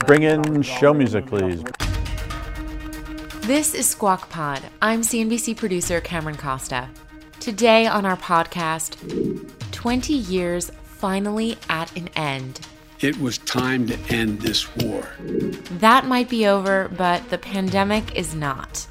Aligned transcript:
Bring 0.00 0.24
in 0.24 0.60
show 0.60 0.92
music, 0.92 1.24
please. 1.26 1.62
This 3.42 3.74
is 3.74 3.88
Squawk 3.88 4.28
Pod. 4.28 4.60
I'm 4.82 5.00
CNBC 5.00 5.56
producer 5.56 6.00
Cameron 6.00 6.36
Costa. 6.36 6.90
Today 7.40 7.86
on 7.86 8.04
our 8.04 8.16
podcast, 8.16 8.96
20 9.72 10.12
years 10.12 10.70
finally 10.82 11.56
at 11.70 11.96
an 11.96 12.08
end. 12.16 12.60
It 13.00 13.18
was 13.18 13.38
time 13.38 13.86
to 13.86 13.98
end 14.10 14.42
this 14.42 14.74
war. 14.76 15.08
That 15.78 16.06
might 16.06 16.28
be 16.28 16.46
over, 16.46 16.88
but 16.96 17.30
the 17.30 17.38
pandemic 17.38 18.14
is 18.14 18.34
not. 18.34 18.86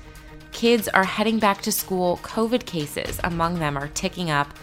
Kids 0.52 0.88
are 0.88 1.04
heading 1.04 1.38
back 1.38 1.62
to 1.64 1.72
school, 1.72 2.18
COVID 2.24 2.66
cases 2.66 3.20
among 3.24 3.60
them 3.60 3.78
are 3.78 3.90
ticking 3.90 4.32
up, 4.32 4.56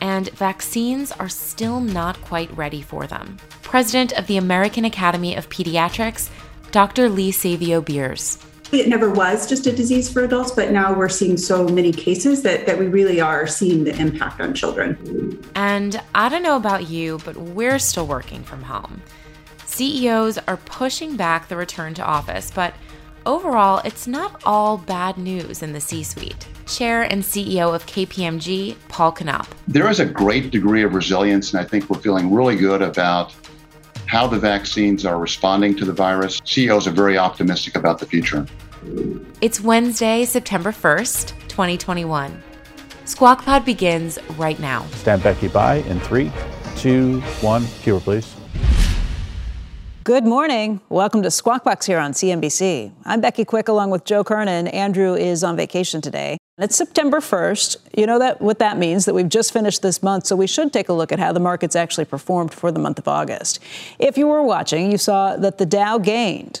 and 0.00 0.30
vaccines 0.30 1.12
are 1.12 1.28
still 1.28 1.80
not 1.80 2.20
quite 2.22 2.56
ready 2.56 2.82
for 2.82 3.06
them. 3.06 3.36
President 3.72 4.12
of 4.18 4.26
the 4.26 4.36
American 4.36 4.84
Academy 4.84 5.34
of 5.34 5.48
Pediatrics, 5.48 6.28
Dr. 6.72 7.08
Lee 7.08 7.32
Savio 7.32 7.80
Beers. 7.80 8.36
It 8.70 8.86
never 8.86 9.10
was 9.10 9.48
just 9.48 9.66
a 9.66 9.72
disease 9.72 10.12
for 10.12 10.22
adults, 10.22 10.50
but 10.50 10.72
now 10.72 10.92
we're 10.92 11.08
seeing 11.08 11.38
so 11.38 11.66
many 11.66 11.90
cases 11.90 12.42
that, 12.42 12.66
that 12.66 12.78
we 12.78 12.88
really 12.88 13.18
are 13.18 13.46
seeing 13.46 13.84
the 13.84 13.98
impact 13.98 14.42
on 14.42 14.52
children. 14.52 15.42
And 15.54 15.98
I 16.14 16.28
don't 16.28 16.42
know 16.42 16.56
about 16.56 16.90
you, 16.90 17.18
but 17.24 17.34
we're 17.38 17.78
still 17.78 18.06
working 18.06 18.42
from 18.42 18.60
home. 18.60 19.00
CEOs 19.64 20.36
are 20.46 20.58
pushing 20.58 21.16
back 21.16 21.48
the 21.48 21.56
return 21.56 21.94
to 21.94 22.04
office, 22.04 22.50
but 22.54 22.74
overall, 23.24 23.80
it's 23.86 24.06
not 24.06 24.42
all 24.44 24.76
bad 24.76 25.16
news 25.16 25.62
in 25.62 25.72
the 25.72 25.80
C 25.80 26.02
suite. 26.02 26.46
Chair 26.66 27.04
and 27.04 27.22
CEO 27.22 27.74
of 27.74 27.86
KPMG, 27.86 28.76
Paul 28.88 29.16
Knopp. 29.24 29.46
There 29.66 29.88
is 29.88 29.98
a 29.98 30.04
great 30.04 30.50
degree 30.50 30.82
of 30.82 30.92
resilience, 30.92 31.54
and 31.54 31.64
I 31.64 31.64
think 31.66 31.88
we're 31.88 32.00
feeling 32.00 32.34
really 32.34 32.56
good 32.56 32.82
about 32.82 33.34
how 34.12 34.26
the 34.26 34.38
vaccines 34.38 35.06
are 35.06 35.18
responding 35.18 35.74
to 35.74 35.86
the 35.86 35.92
virus. 35.92 36.42
CEOs 36.44 36.86
are 36.86 36.90
very 36.90 37.16
optimistic 37.16 37.74
about 37.76 37.98
the 37.98 38.04
future. 38.04 38.46
It's 39.40 39.58
Wednesday, 39.58 40.26
September 40.26 40.70
1st, 40.70 41.30
2021. 41.48 42.42
Squawk 43.06 43.42
Pod 43.42 43.64
begins 43.64 44.18
right 44.36 44.60
now. 44.60 44.84
Stand 44.96 45.22
Becky 45.22 45.48
by 45.48 45.76
in 45.76 45.98
three, 46.00 46.30
two, 46.76 47.20
one. 47.40 47.64
Cue 47.80 48.00
please. 48.00 48.36
Good 50.04 50.24
morning. 50.24 50.82
Welcome 50.90 51.22
to 51.22 51.30
Squawk 51.30 51.64
Box 51.64 51.86
here 51.86 51.98
on 51.98 52.12
CNBC. 52.12 52.92
I'm 53.06 53.22
Becky 53.22 53.46
Quick 53.46 53.68
along 53.68 53.90
with 53.90 54.04
Joe 54.04 54.24
Kernan. 54.24 54.68
Andrew 54.68 55.14
is 55.14 55.42
on 55.42 55.56
vacation 55.56 56.02
today. 56.02 56.36
It's 56.58 56.76
September 56.76 57.20
1st. 57.20 57.78
You 57.96 58.06
know 58.06 58.18
that 58.18 58.42
what 58.42 58.58
that 58.58 58.76
means 58.76 59.06
that 59.06 59.14
we've 59.14 59.28
just 59.28 59.54
finished 59.54 59.80
this 59.80 60.02
month, 60.02 60.26
so 60.26 60.36
we 60.36 60.46
should 60.46 60.70
take 60.70 60.90
a 60.90 60.92
look 60.92 61.10
at 61.10 61.18
how 61.18 61.32
the 61.32 61.40
markets 61.40 61.74
actually 61.74 62.04
performed 62.04 62.52
for 62.52 62.70
the 62.70 62.78
month 62.78 62.98
of 62.98 63.08
August. 63.08 63.58
If 63.98 64.18
you 64.18 64.26
were 64.26 64.42
watching, 64.42 64.92
you 64.92 64.98
saw 64.98 65.34
that 65.36 65.56
the 65.56 65.64
Dow 65.64 65.96
gained 65.96 66.60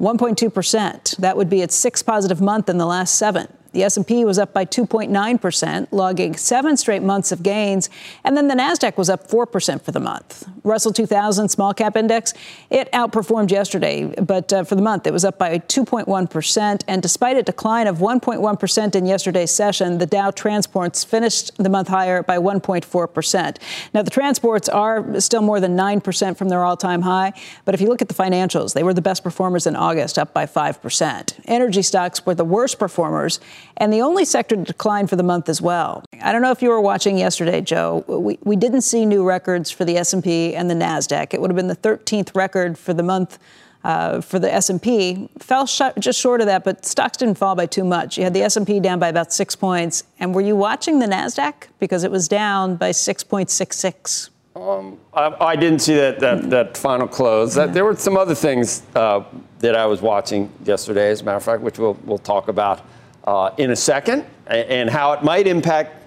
1.2%. 0.00 1.16
That 1.16 1.36
would 1.36 1.50
be 1.50 1.60
its 1.60 1.74
sixth 1.74 2.06
positive 2.06 2.40
month 2.40 2.68
in 2.68 2.78
the 2.78 2.86
last 2.86 3.16
7. 3.16 3.48
The 3.72 3.84
S&P 3.84 4.24
was 4.24 4.38
up 4.38 4.52
by 4.52 4.66
2.9%, 4.66 5.88
logging 5.90 6.36
seven 6.36 6.76
straight 6.76 7.02
months 7.02 7.32
of 7.32 7.42
gains, 7.42 7.88
and 8.22 8.36
then 8.36 8.48
the 8.48 8.54
Nasdaq 8.54 8.98
was 8.98 9.08
up 9.08 9.28
4% 9.28 9.80
for 9.80 9.92
the 9.92 10.00
month. 10.00 10.46
Russell 10.62 10.92
2000 10.92 11.48
small 11.48 11.72
cap 11.72 11.96
index, 11.96 12.34
it 12.68 12.92
outperformed 12.92 13.50
yesterday, 13.50 14.14
but 14.22 14.52
uh, 14.52 14.64
for 14.64 14.74
the 14.74 14.82
month 14.82 15.06
it 15.06 15.12
was 15.12 15.24
up 15.24 15.38
by 15.38 15.58
2.1%, 15.58 16.82
and 16.86 17.02
despite 17.02 17.36
a 17.38 17.42
decline 17.42 17.86
of 17.86 17.98
1.1% 17.98 18.94
in 18.94 19.06
yesterday's 19.06 19.50
session, 19.50 19.98
the 19.98 20.06
Dow 20.06 20.30
transports 20.30 21.02
finished 21.02 21.56
the 21.56 21.70
month 21.70 21.88
higher 21.88 22.22
by 22.22 22.36
1.4%. 22.36 23.56
Now 23.94 24.02
the 24.02 24.10
transports 24.10 24.68
are 24.68 25.18
still 25.20 25.42
more 25.42 25.60
than 25.60 25.76
9% 25.76 26.36
from 26.36 26.50
their 26.50 26.62
all-time 26.64 27.02
high, 27.02 27.32
but 27.64 27.74
if 27.74 27.80
you 27.80 27.88
look 27.88 28.02
at 28.02 28.08
the 28.08 28.14
financials, 28.14 28.74
they 28.74 28.82
were 28.82 28.94
the 28.94 29.02
best 29.02 29.24
performers 29.24 29.66
in 29.66 29.76
August, 29.76 30.18
up 30.18 30.34
by 30.34 30.44
5%. 30.44 31.40
Energy 31.46 31.82
stocks 31.82 32.26
were 32.26 32.34
the 32.34 32.44
worst 32.44 32.78
performers 32.78 33.40
and 33.76 33.92
the 33.92 34.02
only 34.02 34.24
sector 34.24 34.56
to 34.56 34.62
decline 34.62 35.06
for 35.06 35.16
the 35.16 35.22
month 35.22 35.48
as 35.48 35.60
well. 35.60 36.04
I 36.20 36.32
don't 36.32 36.42
know 36.42 36.50
if 36.50 36.62
you 36.62 36.70
were 36.70 36.80
watching 36.80 37.18
yesterday, 37.18 37.60
Joe. 37.60 38.04
We, 38.06 38.38
we 38.42 38.56
didn't 38.56 38.82
see 38.82 39.06
new 39.06 39.24
records 39.24 39.70
for 39.70 39.84
the 39.84 39.96
S&P 39.96 40.54
and 40.54 40.70
the 40.70 40.74
Nasdaq. 40.74 41.34
It 41.34 41.40
would 41.40 41.50
have 41.50 41.56
been 41.56 41.68
the 41.68 41.76
13th 41.76 42.34
record 42.34 42.78
for 42.78 42.94
the 42.94 43.02
month 43.02 43.38
uh, 43.84 44.20
for 44.20 44.38
the 44.38 44.52
S&P. 44.52 45.28
Fell 45.38 45.66
sh- 45.66 45.80
just 45.98 46.20
short 46.20 46.40
of 46.40 46.46
that, 46.46 46.64
but 46.64 46.86
stocks 46.86 47.16
didn't 47.16 47.36
fall 47.36 47.54
by 47.54 47.66
too 47.66 47.84
much. 47.84 48.16
You 48.16 48.24
had 48.24 48.34
the 48.34 48.42
S&P 48.42 48.80
down 48.80 48.98
by 48.98 49.08
about 49.08 49.32
six 49.32 49.56
points. 49.56 50.04
And 50.18 50.34
were 50.34 50.40
you 50.40 50.54
watching 50.56 50.98
the 50.98 51.06
Nasdaq 51.06 51.66
because 51.78 52.04
it 52.04 52.10
was 52.10 52.28
down 52.28 52.76
by 52.76 52.90
6.66? 52.90 54.30
Um, 54.54 54.98
I, 55.14 55.34
I, 55.40 55.56
didn't 55.56 55.78
see 55.78 55.94
that 55.94 56.20
that, 56.20 56.50
that 56.50 56.76
final 56.76 57.08
close. 57.08 57.54
That, 57.54 57.72
there 57.72 57.86
were 57.86 57.96
some 57.96 58.18
other 58.18 58.34
things 58.34 58.82
uh, 58.94 59.24
that 59.60 59.74
I 59.74 59.86
was 59.86 60.02
watching 60.02 60.52
yesterday, 60.62 61.08
as 61.08 61.22
a 61.22 61.24
matter 61.24 61.38
of 61.38 61.42
fact, 61.42 61.62
which 61.62 61.78
we'll, 61.78 61.94
we'll 62.04 62.18
talk 62.18 62.48
about 62.48 62.82
uh, 63.24 63.50
in 63.58 63.70
a 63.70 63.76
second 63.76 64.24
and 64.46 64.90
how 64.90 65.12
it 65.12 65.22
might 65.22 65.46
impact 65.46 66.02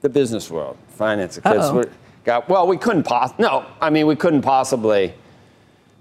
the 0.00 0.08
business 0.08 0.50
world, 0.50 0.76
finance. 0.88 1.36
Because 1.36 1.86
got 2.24 2.48
well, 2.48 2.66
we 2.66 2.76
couldn't 2.76 3.04
pos- 3.04 3.38
no, 3.38 3.66
I 3.80 3.90
mean 3.90 4.06
we 4.06 4.16
couldn't 4.16 4.42
possibly. 4.42 5.14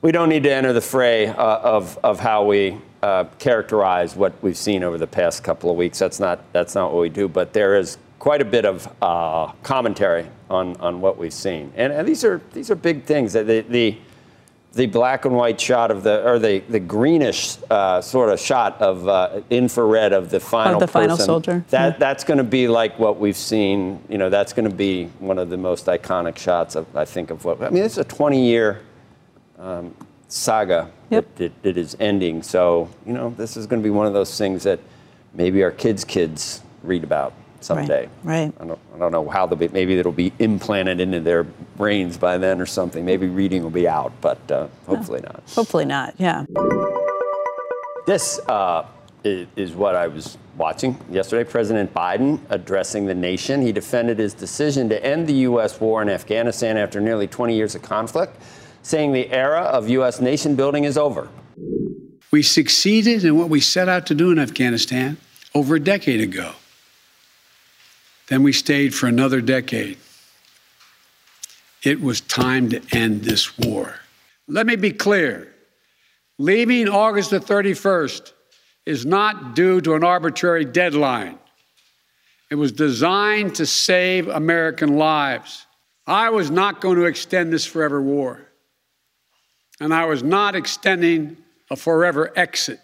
We 0.01 0.11
don't 0.11 0.29
need 0.29 0.43
to 0.43 0.51
enter 0.51 0.73
the 0.73 0.81
fray 0.81 1.27
uh, 1.27 1.35
of 1.35 1.97
of 2.03 2.19
how 2.19 2.45
we 2.45 2.77
uh, 3.03 3.25
characterize 3.39 4.15
what 4.15 4.33
we've 4.41 4.57
seen 4.57 4.83
over 4.83 4.97
the 4.97 5.07
past 5.07 5.43
couple 5.43 5.69
of 5.69 5.77
weeks. 5.77 5.99
That's 5.99 6.19
not 6.19 6.39
that's 6.53 6.75
not 6.75 6.91
what 6.91 7.01
we 7.01 7.09
do. 7.09 7.27
But 7.27 7.53
there 7.53 7.77
is 7.77 7.97
quite 8.19 8.41
a 8.41 8.45
bit 8.45 8.65
of 8.65 8.87
uh, 9.01 9.51
commentary 9.63 10.27
on 10.49 10.75
on 10.77 11.01
what 11.01 11.17
we've 11.17 11.33
seen, 11.33 11.71
and, 11.75 11.93
and 11.93 12.07
these 12.07 12.23
are 12.23 12.41
these 12.53 12.71
are 12.71 12.75
big 12.75 13.03
things. 13.03 13.33
The, 13.33 13.63
the 13.67 13.97
the 14.73 14.85
black 14.85 15.25
and 15.25 15.35
white 15.35 15.59
shot 15.59 15.91
of 15.91 16.03
the, 16.03 16.25
or 16.25 16.39
the, 16.39 16.59
the 16.69 16.79
greenish 16.79 17.57
uh, 17.69 17.99
sort 17.99 18.29
of 18.29 18.39
shot 18.39 18.81
of 18.81 19.07
uh, 19.07 19.41
infrared 19.49 20.13
of 20.13 20.29
the 20.29 20.39
final 20.39 20.75
of 20.75 20.79
the 20.79 20.87
person, 20.87 21.09
final 21.09 21.17
soldier. 21.17 21.65
That, 21.69 21.99
That's 21.99 22.23
going 22.23 22.37
to 22.37 22.43
be 22.43 22.69
like 22.69 22.97
what 22.97 23.19
we've 23.19 23.35
seen. 23.35 24.01
You 24.07 24.17
know, 24.17 24.29
that's 24.29 24.53
going 24.53 24.69
to 24.69 24.75
be 24.75 25.05
one 25.19 25.37
of 25.37 25.49
the 25.49 25.57
most 25.57 25.87
iconic 25.87 26.37
shots 26.37 26.75
of, 26.75 26.95
I 26.95 27.03
think, 27.03 27.31
of 27.31 27.43
what. 27.43 27.61
I 27.61 27.69
mean, 27.69 27.83
it's 27.83 27.97
a 27.97 28.05
20 28.05 28.45
year 28.45 28.81
um, 29.59 29.93
saga 30.29 30.89
yep. 31.09 31.35
that, 31.35 31.63
that 31.63 31.77
is 31.77 31.97
ending. 31.99 32.41
So, 32.41 32.89
you 33.05 33.13
know, 33.13 33.31
this 33.31 33.57
is 33.57 33.67
going 33.67 33.81
to 33.81 33.83
be 33.83 33.91
one 33.91 34.07
of 34.07 34.13
those 34.13 34.37
things 34.37 34.63
that 34.63 34.79
maybe 35.33 35.63
our 35.63 35.71
kids' 35.71 36.05
kids 36.05 36.61
read 36.81 37.03
about 37.03 37.33
someday. 37.61 38.09
Right. 38.23 38.45
right. 38.45 38.53
I, 38.59 38.65
don't, 38.65 38.79
I 38.95 38.97
don't 38.97 39.11
know 39.11 39.29
how 39.29 39.45
they'll 39.45 39.57
be. 39.57 39.67
Maybe 39.69 39.97
it'll 39.97 40.11
be 40.11 40.33
implanted 40.39 40.99
into 40.99 41.19
their 41.19 41.43
brains 41.43 42.17
by 42.17 42.37
then 42.37 42.59
or 42.59 42.65
something. 42.65 43.05
Maybe 43.05 43.27
reading 43.27 43.63
will 43.63 43.69
be 43.69 43.87
out, 43.87 44.11
but 44.21 44.51
uh, 44.51 44.67
hopefully 44.85 45.21
not. 45.21 45.43
Hopefully 45.53 45.85
not. 45.85 46.15
Yeah. 46.17 46.45
This 48.05 48.39
uh, 48.47 48.85
is, 49.23 49.47
is 49.55 49.71
what 49.73 49.95
I 49.95 50.07
was 50.07 50.37
watching 50.57 50.97
yesterday. 51.09 51.49
President 51.49 51.93
Biden 51.93 52.39
addressing 52.49 53.05
the 53.05 53.15
nation. 53.15 53.61
He 53.61 53.71
defended 53.71 54.19
his 54.19 54.33
decision 54.33 54.89
to 54.89 55.05
end 55.05 55.27
the 55.27 55.33
U.S. 55.33 55.79
war 55.79 56.01
in 56.01 56.09
Afghanistan 56.09 56.77
after 56.77 56.99
nearly 56.99 57.27
20 57.27 57.55
years 57.55 57.75
of 57.75 57.81
conflict, 57.81 58.41
saying 58.81 59.13
the 59.13 59.29
era 59.31 59.61
of 59.61 59.89
U.S. 59.89 60.19
nation 60.19 60.55
building 60.55 60.83
is 60.83 60.97
over. 60.97 61.29
We 62.31 62.41
succeeded 62.41 63.25
in 63.25 63.37
what 63.37 63.49
we 63.49 63.59
set 63.59 63.89
out 63.89 64.07
to 64.07 64.15
do 64.15 64.31
in 64.31 64.39
Afghanistan 64.39 65.17
over 65.53 65.75
a 65.75 65.79
decade 65.79 66.21
ago. 66.21 66.53
Then 68.31 68.43
we 68.43 68.53
stayed 68.53 68.95
for 68.95 69.07
another 69.07 69.41
decade. 69.41 69.97
It 71.83 71.99
was 71.99 72.21
time 72.21 72.69
to 72.69 72.81
end 72.93 73.23
this 73.23 73.57
war. 73.57 73.95
Let 74.47 74.65
me 74.65 74.77
be 74.77 74.91
clear 74.91 75.53
leaving 76.37 76.87
August 76.87 77.31
the 77.31 77.41
31st 77.41 78.31
is 78.85 79.05
not 79.05 79.53
due 79.53 79.81
to 79.81 79.95
an 79.95 80.05
arbitrary 80.05 80.63
deadline. 80.63 81.39
It 82.49 82.55
was 82.55 82.71
designed 82.71 83.55
to 83.55 83.65
save 83.65 84.29
American 84.29 84.95
lives. 84.95 85.65
I 86.07 86.29
was 86.29 86.49
not 86.49 86.79
going 86.79 86.95
to 86.99 87.05
extend 87.07 87.51
this 87.51 87.65
forever 87.65 88.01
war. 88.01 88.47
And 89.81 89.93
I 89.93 90.05
was 90.05 90.23
not 90.23 90.55
extending 90.55 91.35
a 91.69 91.75
forever 91.75 92.31
exit. 92.37 92.79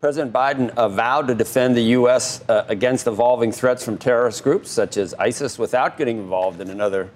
President 0.00 0.32
Biden 0.32 0.72
vowed 0.94 1.28
to 1.28 1.34
defend 1.34 1.76
the 1.76 1.82
U.S. 1.82 2.42
Uh, 2.48 2.64
against 2.68 3.06
evolving 3.06 3.52
threats 3.52 3.84
from 3.84 3.98
terrorist 3.98 4.42
groups 4.42 4.70
such 4.70 4.96
as 4.96 5.12
ISIS 5.14 5.58
without 5.58 5.98
getting 5.98 6.16
involved 6.16 6.62
in 6.62 6.70
another 6.70 7.10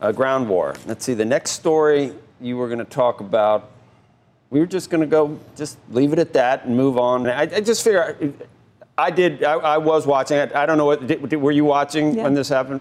uh, 0.00 0.10
ground 0.10 0.48
war. 0.48 0.74
Let's 0.86 1.04
see, 1.04 1.12
the 1.12 1.24
next 1.24 1.50
story 1.50 2.12
you 2.40 2.56
were 2.56 2.66
going 2.68 2.78
to 2.78 2.86
talk 2.86 3.20
about 3.20 3.70
We 4.48 4.58
were 4.58 4.66
just 4.66 4.88
going 4.88 5.02
to 5.02 5.06
go, 5.06 5.38
just 5.54 5.76
leave 5.90 6.14
it 6.14 6.18
at 6.18 6.32
that 6.32 6.64
and 6.64 6.74
move 6.74 6.96
on. 6.96 7.28
I, 7.28 7.42
I 7.42 7.60
just 7.60 7.84
figure, 7.84 8.16
I 8.96 9.10
did, 9.10 9.44
I, 9.44 9.52
I 9.52 9.78
was 9.78 10.06
watching. 10.06 10.38
I, 10.38 10.62
I, 10.62 10.66
don't 10.66 10.78
know 10.78 10.86
what, 10.86 11.06
did, 11.06 11.36
were 11.36 11.52
you 11.52 11.66
watching 11.66 12.14
yeah. 12.14 12.22
when 12.22 12.32
this 12.32 12.48
happened? 12.48 12.80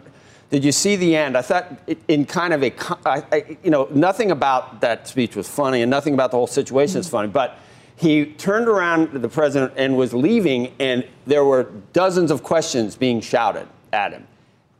Did 0.50 0.64
you 0.64 0.72
see 0.72 0.96
the 0.96 1.16
end? 1.16 1.38
I 1.38 1.42
thought 1.42 1.72
in 2.08 2.26
kind 2.26 2.54
of 2.54 2.64
a, 2.64 2.74
I, 3.06 3.58
you 3.62 3.70
know, 3.70 3.90
nothing 3.92 4.32
about 4.32 4.80
that 4.82 5.08
speech 5.08 5.36
was 5.36 5.50
funny 5.50 5.82
and 5.82 5.92
nothing 5.92 6.14
about 6.14 6.32
the 6.32 6.38
whole 6.38 6.48
situation 6.48 6.94
mm-hmm. 6.94 7.00
is 7.02 7.10
funny, 7.10 7.28
but 7.28 7.60
he 8.00 8.28
turned 8.28 8.70
around 8.70 9.12
to 9.12 9.20
the 9.20 9.28
president 9.28 9.74
and 9.76 9.98
was 9.98 10.14
leaving, 10.14 10.74
and 10.80 11.06
there 11.28 11.44
were 11.44 11.64
dozens 11.92 12.32
of 12.32 12.44
questions 12.44 12.96
being 12.96 13.20
shouted 13.20 13.68
at 13.92 14.14
him. 14.14 14.26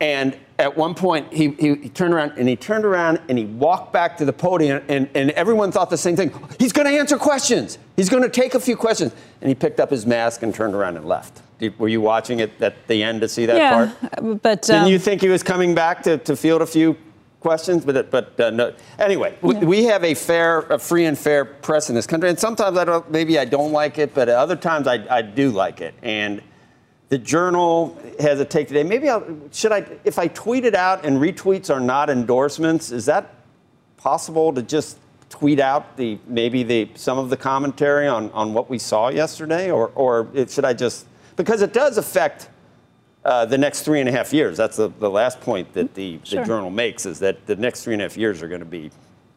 And 0.00 0.38
at 0.58 0.74
one 0.74 0.94
point, 0.94 1.30
he, 1.30 1.50
he, 1.50 1.74
he, 1.74 1.88
turned 1.90 2.14
around 2.14 2.32
and 2.38 2.48
he 2.48 2.56
turned 2.56 2.86
around 2.86 3.20
and 3.28 3.36
he 3.36 3.44
walked 3.44 3.92
back 3.92 4.16
to 4.16 4.24
the 4.24 4.32
podium, 4.32 4.82
and, 4.88 5.10
and 5.14 5.32
everyone 5.32 5.70
thought 5.70 5.90
the 5.90 5.98
same 5.98 6.16
thing. 6.16 6.32
He's 6.58 6.72
going 6.72 6.86
to 6.86 6.98
answer 6.98 7.18
questions. 7.18 7.76
He's 7.96 8.08
going 8.08 8.22
to 8.22 8.30
take 8.30 8.54
a 8.54 8.60
few 8.60 8.76
questions. 8.76 9.12
And 9.42 9.50
he 9.50 9.54
picked 9.54 9.80
up 9.80 9.90
his 9.90 10.06
mask 10.06 10.42
and 10.42 10.54
turned 10.54 10.74
around 10.74 10.96
and 10.96 11.04
left. 11.04 11.42
Did, 11.58 11.78
were 11.78 11.88
you 11.88 12.00
watching 12.00 12.40
it 12.40 12.62
at 12.62 12.88
the 12.88 13.02
end 13.02 13.20
to 13.20 13.28
see 13.28 13.44
that 13.44 13.58
yeah, 13.58 13.92
part? 14.00 14.42
but 14.42 14.62
didn't 14.62 14.84
um, 14.84 14.90
you 14.90 14.98
think 14.98 15.20
he 15.20 15.28
was 15.28 15.42
coming 15.42 15.74
back 15.74 16.02
to, 16.04 16.16
to 16.16 16.34
field 16.34 16.62
a 16.62 16.66
few 16.66 16.96
questions? 17.40 17.84
But 17.84 18.10
but 18.10 18.38
uh, 18.38 18.50
no. 18.50 18.74
Anyway, 18.98 19.36
yeah. 19.42 19.48
we, 19.48 19.66
we, 19.66 19.84
have 19.84 20.04
a 20.04 20.14
fair, 20.14 20.60
a 20.60 20.78
free 20.78 21.06
and 21.06 21.18
fair 21.18 21.44
press 21.44 21.88
in 21.88 21.94
this 21.94 22.06
country, 22.06 22.28
and 22.28 22.38
sometimes 22.38 22.78
I 22.78 22.84
don't. 22.84 23.10
Maybe 23.10 23.38
I 23.38 23.44
don't 23.44 23.72
like 23.72 23.98
it, 23.98 24.14
but 24.14 24.28
other 24.28 24.56
times 24.56 24.86
I, 24.86 25.04
I 25.10 25.22
do 25.22 25.50
like 25.50 25.80
it. 25.80 25.94
And 26.02 26.42
the 27.08 27.18
Journal 27.18 28.00
has 28.20 28.38
a 28.38 28.44
take 28.44 28.68
today. 28.68 28.84
Maybe 28.84 29.08
I'll, 29.08 29.26
should 29.50 29.72
I, 29.72 29.84
if 30.04 30.18
I 30.18 30.28
tweet 30.28 30.64
it 30.64 30.76
out 30.76 31.04
and 31.04 31.18
retweets 31.18 31.68
are 31.68 31.80
not 31.80 32.08
endorsements, 32.08 32.92
is 32.92 33.06
that 33.06 33.34
possible 33.96 34.52
to 34.54 34.62
just 34.62 34.98
tweet 35.28 35.60
out 35.60 35.96
the 35.96 36.18
maybe 36.26 36.62
the 36.62 36.88
some 36.94 37.18
of 37.18 37.30
the 37.30 37.36
commentary 37.36 38.06
on, 38.06 38.30
on 38.32 38.54
what 38.54 38.70
we 38.70 38.78
saw 38.78 39.08
yesterday, 39.08 39.70
or 39.70 39.88
or 39.94 40.28
it, 40.34 40.50
should 40.50 40.64
I 40.64 40.72
just 40.72 41.06
because 41.36 41.62
it 41.62 41.72
does 41.72 41.98
affect 41.98 42.48
uh, 43.24 43.44
the 43.44 43.58
next 43.58 43.82
three 43.82 44.00
and 44.00 44.08
a 44.08 44.12
half 44.12 44.32
years. 44.32 44.56
That's 44.56 44.76
the, 44.76 44.88
the 44.88 45.10
last 45.10 45.40
point 45.40 45.72
that 45.74 45.94
the, 45.94 46.18
sure. 46.24 46.40
the 46.40 46.46
journal 46.46 46.70
makes 46.70 47.06
is 47.06 47.18
that 47.20 47.46
the 47.46 47.56
next 47.56 47.84
three 47.84 47.94
and 47.94 48.02
a 48.02 48.04
half 48.04 48.16
years 48.16 48.42
are 48.42 48.48
going 48.48 48.60
to 48.60 48.66
be 48.66 48.90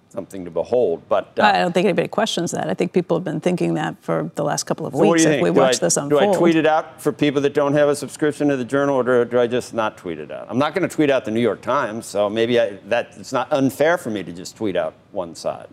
something 0.10 0.46
to 0.46 0.52
behold. 0.52 1.02
But 1.10 1.38
uh, 1.40 1.44
I 1.44 1.60
don't 1.60 1.74
think 1.74 1.86
anybody 1.86 2.08
questions 2.08 2.52
that. 2.52 2.70
I 2.70 2.76
think 2.76 2.94
people 2.94 3.18
have 3.18 3.24
been 3.24 3.42
thinking 3.42 3.74
that 3.74 4.02
for 4.02 4.32
the 4.36 4.44
last 4.44 4.66
couple 4.66 4.86
of 4.86 4.94
weeks. 4.94 5.26
If 5.26 5.42
we 5.42 5.50
do 5.50 5.54
watch 5.54 5.78
I, 5.78 5.80
this 5.80 5.98
unfold, 5.98 6.22
do 6.22 6.30
I 6.30 6.38
tweet 6.38 6.56
it 6.56 6.68
out 6.68 7.02
for 7.02 7.12
people 7.12 7.42
that 7.42 7.54
don't 7.54 7.74
have 7.74 7.90
a 7.90 7.96
subscription 7.96 8.48
to 8.50 8.56
the 8.56 8.64
Journal, 8.64 8.96
or 8.96 9.04
do, 9.04 9.32
do 9.32 9.40
I 9.40 9.48
just 9.48 9.74
not 9.74 9.98
tweet 9.98 10.20
it 10.20 10.32
out? 10.32 10.48
I'm 10.50 10.60
not 10.60 10.76
going 10.76 10.88
to 10.88 10.96
tweet 10.96 11.10
out 11.10 11.26
the 11.26 11.32
New 11.32 11.42
York 11.42 11.62
Times, 11.62 12.06
so 12.06 12.30
maybe 12.30 12.60
I, 12.60 12.78
that 12.88 13.14
it's 13.18 13.34
not 13.34 13.52
unfair 13.52 13.98
for 13.98 14.12
me 14.12 14.24
to 14.24 14.32
just 14.32 14.56
tweet 14.56 14.76
out 14.76 14.94
one 15.12 15.36
side. 15.36 15.68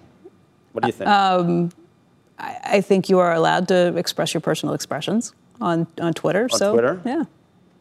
What 0.72 0.82
do 0.82 0.88
you 0.88 0.92
think? 0.92 1.08
Um, 1.08 1.70
I, 2.38 2.56
I 2.64 2.80
think 2.80 3.08
you 3.08 3.18
are 3.18 3.34
allowed 3.34 3.68
to 3.68 3.94
express 3.96 4.32
your 4.32 4.40
personal 4.40 4.74
expressions 4.74 5.34
on, 5.60 5.86
on 6.00 6.14
Twitter. 6.14 6.44
On 6.44 6.58
so, 6.58 6.72
Twitter? 6.72 7.02
Yeah. 7.04 7.24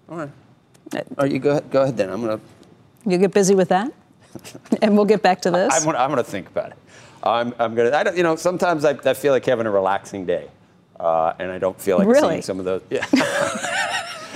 All 0.10 0.18
right. 0.18 0.30
Oh, 1.18 1.26
you 1.26 1.40
go 1.40 1.52
ahead, 1.52 1.70
go 1.70 1.84
ahead 1.84 1.98
then. 1.98 2.10
I'm 2.10 2.22
going 2.24 2.40
to. 2.40 3.10
You 3.10 3.18
get 3.18 3.32
busy 3.32 3.56
with 3.56 3.70
that? 3.70 3.94
and 4.82 4.96
we'll 4.96 5.06
get 5.06 5.22
back 5.22 5.42
to 5.42 5.52
this. 5.52 5.74
I'm, 5.74 5.96
I'm 5.96 6.10
going 6.10 6.24
to 6.24 6.30
think 6.30 6.48
about 6.48 6.72
it. 6.72 6.78
I'm, 7.24 7.54
I'm 7.60 7.76
going 7.76 7.92
to, 7.92 7.98
I 7.98 8.04
don't, 8.04 8.18
you 8.18 8.24
know, 8.24 8.36
sometimes 8.36 8.86
I, 8.86 8.92
I 9.06 9.14
feel 9.14 9.34
like 9.34 9.46
having 9.46 9.66
a 9.66 9.72
relaxing 9.72 10.26
day. 10.26 10.50
Uh, 11.00 11.34
and 11.40 11.52
I 11.52 11.58
don't 11.58 11.80
feel 11.80 11.98
like 11.98 12.08
really? 12.08 12.30
seeing 12.30 12.42
some 12.42 12.60
of 12.60 12.66
those. 12.66 12.82
Yeah. 12.90 13.06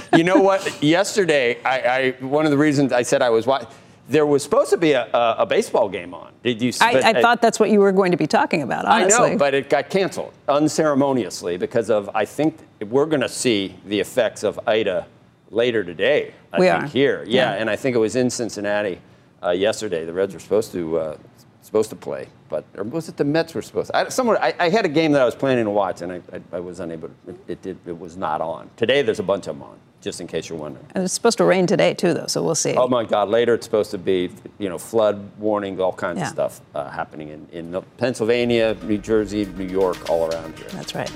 you 0.15 0.23
know 0.23 0.39
what? 0.39 0.81
Yesterday, 0.81 1.61
I, 1.63 1.79
I, 1.79 2.11
one 2.21 2.45
of 2.45 2.51
the 2.51 2.57
reasons 2.57 2.93
I 2.93 3.01
said 3.01 3.21
I 3.21 3.29
was 3.29 3.45
watching, 3.45 3.67
there 4.07 4.25
was 4.25 4.43
supposed 4.43 4.69
to 4.69 4.77
be 4.77 4.93
a, 4.93 5.05
a, 5.13 5.35
a, 5.39 5.45
baseball 5.45 5.89
game 5.89 6.13
on. 6.13 6.31
Did 6.43 6.61
you? 6.61 6.71
I, 6.81 6.99
I, 6.99 7.21
thought 7.21 7.41
that's 7.41 7.59
what 7.59 7.69
you 7.69 7.79
were 7.79 7.91
going 7.91 8.11
to 8.11 8.17
be 8.17 8.27
talking 8.27 8.61
about. 8.61 8.85
Honestly. 8.85 9.25
I 9.25 9.29
know, 9.31 9.37
but 9.37 9.53
it 9.53 9.69
got 9.69 9.89
canceled 9.89 10.33
unceremoniously 10.47 11.57
because 11.57 11.89
of 11.89 12.09
I 12.13 12.25
think 12.25 12.57
we're 12.81 13.05
going 13.05 13.21
to 13.21 13.29
see 13.29 13.75
the 13.85 13.99
effects 13.99 14.43
of 14.43 14.59
Ida 14.67 15.05
later 15.53 15.83
today. 15.83 16.33
I 16.51 16.59
we 16.59 16.67
think 16.67 16.83
are 16.83 16.87
here, 16.87 17.23
yeah, 17.27 17.53
yeah, 17.53 17.59
and 17.59 17.69
I 17.69 17.75
think 17.75 17.95
it 17.95 17.99
was 17.99 18.15
in 18.15 18.29
Cincinnati 18.29 18.99
uh, 19.43 19.51
yesterday. 19.51 20.05
The 20.05 20.13
Reds 20.13 20.33
were 20.33 20.39
supposed 20.39 20.71
to 20.73 20.97
uh, 20.97 21.17
supposed 21.61 21.89
to 21.89 21.95
play, 21.95 22.27
but 22.49 22.65
or 22.75 22.83
was 22.83 23.09
it 23.09 23.17
the 23.17 23.23
Mets 23.23 23.53
were 23.53 23.61
supposed? 23.61 23.91
To? 23.91 23.97
I, 23.97 24.09
somewhere 24.09 24.41
I, 24.41 24.53
I, 24.59 24.69
had 24.69 24.85
a 24.85 24.89
game 24.89 25.11
that 25.13 25.21
I 25.21 25.25
was 25.25 25.35
planning 25.35 25.65
to 25.65 25.71
watch, 25.71 26.01
and 26.01 26.11
I, 26.11 26.21
I, 26.51 26.59
was 26.59 26.79
unable. 26.79 27.09
To, 27.09 27.13
it, 27.31 27.37
it, 27.47 27.61
did. 27.61 27.77
It 27.85 27.97
was 27.97 28.17
not 28.17 28.41
on 28.41 28.69
today. 28.75 29.01
There's 29.01 29.19
a 29.19 29.23
bunch 29.23 29.47
of 29.47 29.55
them 29.55 29.63
on 29.63 29.79
just 30.01 30.19
in 30.19 30.27
case 30.27 30.49
you're 30.49 30.59
wondering. 30.59 30.85
And 30.93 31.03
it's 31.03 31.13
supposed 31.13 31.37
to 31.37 31.45
rain 31.45 31.65
today 31.65 31.93
too, 31.93 32.13
though, 32.13 32.27
so 32.27 32.43
we'll 32.43 32.55
see. 32.55 32.75
Oh 32.75 32.87
my 32.87 33.05
God! 33.05 33.29
Later, 33.29 33.53
it's 33.53 33.65
supposed 33.65 33.91
to 33.91 33.97
be, 33.97 34.29
you 34.59 34.69
know, 34.69 34.77
flood 34.77 35.31
warning, 35.39 35.79
all 35.79 35.93
kinds 35.93 36.19
yeah. 36.19 36.25
of 36.25 36.29
stuff 36.29 36.61
uh, 36.75 36.89
happening 36.89 37.29
in, 37.29 37.47
in 37.51 37.83
Pennsylvania, 37.97 38.75
New 38.83 38.97
Jersey, 38.97 39.45
New 39.45 39.67
York, 39.67 40.09
all 40.09 40.29
around 40.31 40.57
here. 40.59 40.67
That's 40.69 40.93
right. 40.93 41.11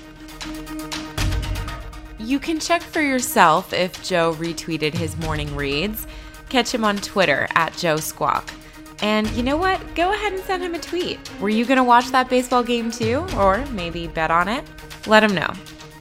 You 2.19 2.39
can 2.39 2.59
check 2.59 2.81
for 2.81 3.01
yourself 3.01 3.73
if 3.73 4.03
Joe 4.03 4.33
retweeted 4.33 4.93
his 4.93 5.15
morning 5.17 5.55
reads. 5.55 6.07
Catch 6.49 6.73
him 6.73 6.83
on 6.83 6.97
Twitter 6.97 7.47
at 7.53 7.77
Joe 7.77 7.97
Squawk. 7.97 8.49
And 9.03 9.29
you 9.31 9.43
know 9.43 9.57
what? 9.57 9.79
Go 9.93 10.11
ahead 10.11 10.33
and 10.33 10.41
send 10.43 10.63
him 10.63 10.73
a 10.73 10.79
tweet. 10.79 11.19
Were 11.39 11.49
you 11.49 11.65
going 11.65 11.77
to 11.77 11.83
watch 11.83 12.07
that 12.07 12.29
baseball 12.29 12.63
game 12.63 12.89
too? 12.89 13.27
Or 13.37 13.63
maybe 13.67 14.07
bet 14.07 14.31
on 14.31 14.47
it? 14.47 14.63
Let 15.05 15.23
him 15.23 15.35
know. 15.35 15.53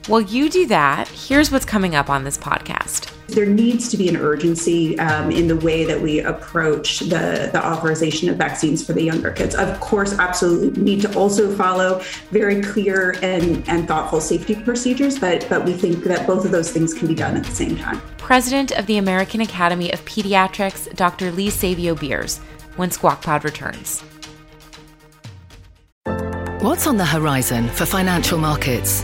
While 0.07 0.21
you 0.21 0.49
do 0.49 0.65
that, 0.67 1.09
here's 1.09 1.51
what's 1.51 1.65
coming 1.65 1.93
up 1.93 2.09
on 2.09 2.23
this 2.23 2.37
podcast. 2.37 3.11
There 3.27 3.45
needs 3.45 3.89
to 3.89 3.97
be 3.97 4.07
an 4.07 4.15
urgency 4.15 4.97
um, 4.99 5.31
in 5.31 5.49
the 5.49 5.57
way 5.57 5.83
that 5.83 6.01
we 6.01 6.21
approach 6.21 6.99
the, 6.99 7.49
the 7.51 7.61
authorization 7.61 8.29
of 8.29 8.37
vaccines 8.37 8.85
for 8.85 8.93
the 8.93 9.03
younger 9.03 9.31
kids. 9.31 9.53
Of 9.53 9.77
course, 9.81 10.17
absolutely 10.17 10.81
need 10.81 11.01
to 11.01 11.13
also 11.17 11.53
follow 11.53 12.01
very 12.31 12.61
clear 12.61 13.17
and, 13.21 13.67
and 13.67 13.85
thoughtful 13.85 14.21
safety 14.21 14.55
procedures, 14.55 15.19
but, 15.19 15.45
but 15.49 15.65
we 15.65 15.73
think 15.73 16.05
that 16.05 16.25
both 16.25 16.45
of 16.45 16.51
those 16.51 16.71
things 16.71 16.93
can 16.93 17.09
be 17.09 17.15
done 17.15 17.35
at 17.35 17.43
the 17.43 17.51
same 17.51 17.75
time. 17.75 18.01
President 18.17 18.71
of 18.71 18.85
the 18.85 18.99
American 18.99 19.41
Academy 19.41 19.91
of 19.91 20.05
Pediatrics, 20.05 20.95
Dr. 20.95 21.33
Lee 21.33 21.49
Savio 21.49 21.95
Beers, 21.95 22.37
when 22.77 22.91
Squawk 22.91 23.21
Pod 23.21 23.43
returns. 23.43 23.99
What's 26.61 26.87
on 26.87 26.95
the 26.95 27.05
horizon 27.05 27.67
for 27.67 27.85
financial 27.85 28.37
markets? 28.37 29.03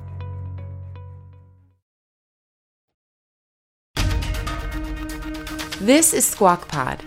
This 5.81 6.13
is 6.13 6.27
Squawk 6.27 6.67
Pod. 6.67 7.03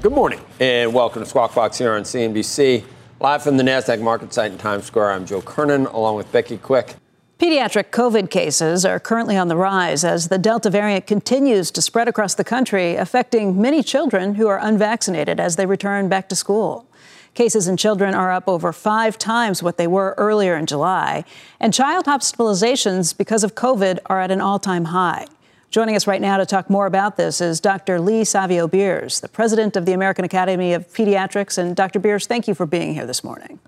Good 0.00 0.10
morning 0.10 0.40
and 0.58 0.94
welcome 0.94 1.22
to 1.22 1.28
Squawk 1.28 1.54
Box 1.54 1.76
here 1.76 1.92
on 1.92 2.04
CNBC. 2.04 2.82
Live 3.20 3.42
from 3.42 3.58
the 3.58 3.62
NASDAQ 3.62 4.00
market 4.00 4.32
site 4.32 4.52
in 4.52 4.56
Times 4.56 4.86
Square, 4.86 5.12
I'm 5.12 5.26
Joe 5.26 5.42
Kernan 5.42 5.84
along 5.84 6.16
with 6.16 6.32
Becky 6.32 6.56
Quick. 6.56 6.94
Pediatric 7.38 7.90
COVID 7.90 8.30
cases 8.30 8.86
are 8.86 8.98
currently 8.98 9.36
on 9.36 9.48
the 9.48 9.56
rise 9.56 10.02
as 10.02 10.28
the 10.28 10.38
Delta 10.38 10.70
variant 10.70 11.06
continues 11.06 11.70
to 11.72 11.82
spread 11.82 12.08
across 12.08 12.34
the 12.36 12.42
country, 12.42 12.96
affecting 12.96 13.60
many 13.60 13.82
children 13.82 14.36
who 14.36 14.48
are 14.48 14.58
unvaccinated 14.58 15.38
as 15.38 15.56
they 15.56 15.66
return 15.66 16.08
back 16.08 16.26
to 16.30 16.34
school. 16.34 16.86
Cases 17.34 17.68
in 17.68 17.76
children 17.76 18.14
are 18.14 18.32
up 18.32 18.48
over 18.48 18.72
five 18.72 19.18
times 19.18 19.62
what 19.62 19.76
they 19.76 19.86
were 19.86 20.14
earlier 20.16 20.56
in 20.56 20.64
July, 20.64 21.26
and 21.60 21.74
child 21.74 22.06
hospitalizations 22.06 23.14
because 23.14 23.44
of 23.44 23.54
COVID 23.54 23.98
are 24.06 24.22
at 24.22 24.30
an 24.30 24.40
all 24.40 24.58
time 24.58 24.86
high. 24.86 25.26
Joining 25.70 25.94
us 25.94 26.08
right 26.08 26.20
now 26.20 26.36
to 26.36 26.44
talk 26.44 26.68
more 26.68 26.86
about 26.86 27.16
this 27.16 27.40
is 27.40 27.60
Dr. 27.60 28.00
Lee 28.00 28.24
Savio 28.24 28.66
Beers, 28.66 29.20
the 29.20 29.28
president 29.28 29.76
of 29.76 29.86
the 29.86 29.92
American 29.92 30.24
Academy 30.24 30.72
of 30.72 30.88
Pediatrics. 30.92 31.58
And 31.58 31.76
Dr. 31.76 32.00
Beers, 32.00 32.26
thank 32.26 32.48
you 32.48 32.54
for 32.54 32.66
being 32.66 32.92
here 32.92 33.06
this 33.06 33.22
morning. 33.22 33.60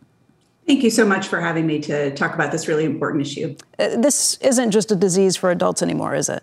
Thank 0.67 0.83
you 0.83 0.91
so 0.91 1.07
much 1.07 1.29
for 1.29 1.41
having 1.41 1.65
me 1.65 1.79
to 1.83 2.13
talk 2.17 2.35
about 2.35 2.51
this 2.51 2.67
really 2.67 2.85
important 2.85 3.23
issue. 3.23 3.57
Uh, 3.79 3.97
this 3.97 4.37
isn't 4.39 4.73
just 4.73 4.91
a 4.91 4.97
disease 4.97 5.37
for 5.37 5.53
adults 5.53 5.81
anymore, 5.81 6.17
is 6.17 6.29
it? 6.29 6.43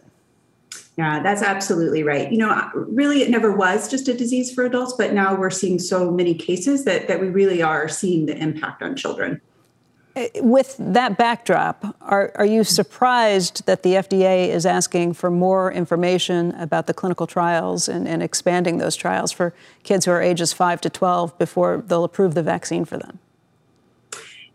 Yeah, 0.97 1.21
that's 1.21 1.41
absolutely 1.41 2.03
right. 2.03 2.31
You 2.31 2.37
know, 2.37 2.69
really, 2.73 3.21
it 3.21 3.29
never 3.29 3.51
was 3.51 3.89
just 3.89 4.07
a 4.07 4.13
disease 4.13 4.53
for 4.53 4.63
adults, 4.63 4.93
but 4.97 5.11
now 5.11 5.35
we're 5.35 5.49
seeing 5.49 5.77
so 5.77 6.09
many 6.09 6.35
cases 6.35 6.85
that, 6.85 7.09
that 7.09 7.19
we 7.19 7.27
really 7.27 7.61
are 7.61 7.89
seeing 7.89 8.27
the 8.27 8.37
impact 8.37 8.81
on 8.81 8.95
children. 8.95 9.41
With 10.35 10.75
that 10.79 11.17
backdrop, 11.17 11.95
are, 12.01 12.31
are 12.35 12.45
you 12.45 12.63
surprised 12.63 13.65
that 13.65 13.83
the 13.83 13.93
FDA 13.93 14.49
is 14.49 14.65
asking 14.65 15.13
for 15.13 15.29
more 15.29 15.71
information 15.71 16.51
about 16.55 16.87
the 16.87 16.93
clinical 16.93 17.27
trials 17.27 17.87
and, 17.87 18.07
and 18.07 18.23
expanding 18.23 18.77
those 18.77 18.95
trials 18.95 19.31
for 19.31 19.53
kids 19.83 20.05
who 20.05 20.11
are 20.11 20.21
ages 20.21 20.51
5 20.51 20.81
to 20.81 20.89
12 20.89 21.37
before 21.37 21.83
they'll 21.85 22.03
approve 22.03 22.33
the 22.33 22.43
vaccine 22.43 22.85
for 22.85 22.97
them? 22.97 23.19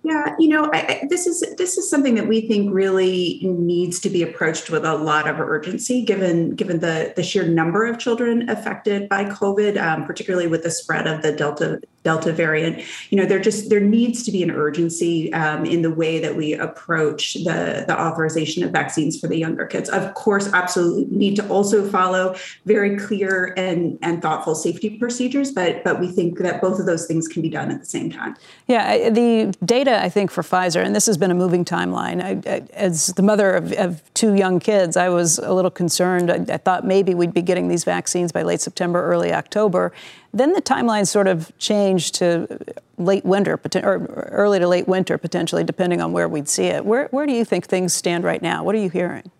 Yeah, 0.04 0.36
you 0.38 0.48
know, 0.48 0.68
I, 0.70 1.06
this 1.08 1.26
is 1.26 1.42
this 1.56 1.78
is 1.78 1.88
something 1.88 2.14
that 2.16 2.28
we 2.28 2.42
think 2.42 2.74
really 2.74 3.40
needs 3.42 3.98
to 4.00 4.10
be 4.10 4.22
approached 4.22 4.68
with 4.68 4.84
a 4.84 4.94
lot 4.94 5.26
of 5.26 5.40
urgency, 5.40 6.04
given 6.04 6.54
given 6.54 6.80
the 6.80 7.14
the 7.16 7.22
sheer 7.22 7.48
number 7.48 7.86
of 7.86 7.98
children 7.98 8.50
affected 8.50 9.08
by 9.08 9.24
COVID, 9.24 9.80
um, 9.80 10.04
particularly 10.04 10.46
with 10.46 10.62
the 10.62 10.70
spread 10.70 11.06
of 11.06 11.22
the 11.22 11.32
Delta 11.32 11.80
Delta 12.04 12.32
variant. 12.32 12.84
You 13.10 13.18
know, 13.18 13.26
there 13.26 13.40
just 13.40 13.70
there 13.70 13.80
needs 13.80 14.22
to 14.24 14.30
be 14.30 14.42
an 14.42 14.50
urgency 14.50 15.32
um, 15.32 15.64
in 15.64 15.82
the 15.82 15.90
way 15.90 16.20
that 16.20 16.36
we 16.36 16.54
approach 16.54 17.34
the 17.34 17.84
the 17.86 18.00
authorization 18.00 18.62
of 18.62 18.70
vaccines 18.70 19.18
for 19.18 19.26
the 19.26 19.36
younger 19.36 19.66
kids. 19.66 19.88
Of 19.88 20.14
course, 20.14 20.52
absolutely 20.52 21.06
need 21.16 21.36
to 21.36 21.48
also 21.48 21.88
follow 21.88 22.36
very 22.66 22.96
clear 22.96 23.54
and 23.56 23.98
and 24.02 24.22
thoughtful 24.22 24.54
safety 24.54 24.98
procedures, 24.98 25.50
but 25.50 25.82
but 25.82 25.98
we 25.98 26.08
think 26.08 26.38
that 26.38 26.60
both 26.60 26.78
of 26.78 26.86
those 26.86 27.06
things 27.06 27.26
can 27.26 27.42
be 27.42 27.50
done 27.50 27.70
at 27.70 27.80
the 27.80 27.86
same 27.86 28.10
time. 28.10 28.36
Yeah, 28.68 29.10
the 29.10 29.54
data 29.64 30.04
I 30.04 30.10
think, 30.10 30.30
for 30.30 30.42
Pfizer, 30.42 30.84
and 30.84 30.94
this 30.94 31.06
has 31.06 31.16
been 31.16 31.30
a 31.30 31.34
moving 31.34 31.64
timeline. 31.64 32.22
I, 32.22 32.50
I, 32.50 32.62
as 32.74 33.08
the 33.08 33.22
mother 33.22 33.54
of, 33.54 33.72
of, 33.72 34.02
two 34.12 34.34
young 34.34 34.60
kids, 34.60 34.96
I 34.96 35.08
was 35.08 35.38
a 35.38 35.52
little 35.52 35.70
concerned. 35.70 36.30
I, 36.30 36.54
I, 36.54 36.58
thought 36.58 36.84
maybe 36.84 37.14
we'd 37.14 37.32
be 37.32 37.42
getting 37.42 37.68
these 37.68 37.84
vaccines 37.84 38.30
by 38.30 38.42
late 38.42 38.60
September, 38.60 39.02
early 39.02 39.32
October. 39.32 39.92
Then 40.34 40.52
the 40.52 40.60
timeline 40.60 41.06
sort 41.06 41.28
of 41.28 41.56
changed 41.58 42.16
to 42.16 42.58
late 42.98 43.24
winter, 43.24 43.58
or 43.82 43.98
early 44.32 44.58
to 44.58 44.66
late 44.66 44.88
winter, 44.88 45.16
potentially, 45.16 45.62
depending 45.62 46.00
on 46.00 46.12
where 46.12 46.28
we'd 46.28 46.48
see 46.48 46.64
it. 46.64 46.84
Where, 46.84 47.06
where 47.12 47.24
do 47.24 47.32
you 47.32 47.44
think 47.44 47.66
things 47.66 47.94
stand 47.94 48.24
right 48.24 48.42
now? 48.42 48.64
What 48.64 48.74
are 48.74 48.78
you 48.78 48.90
hearing? 48.90 49.30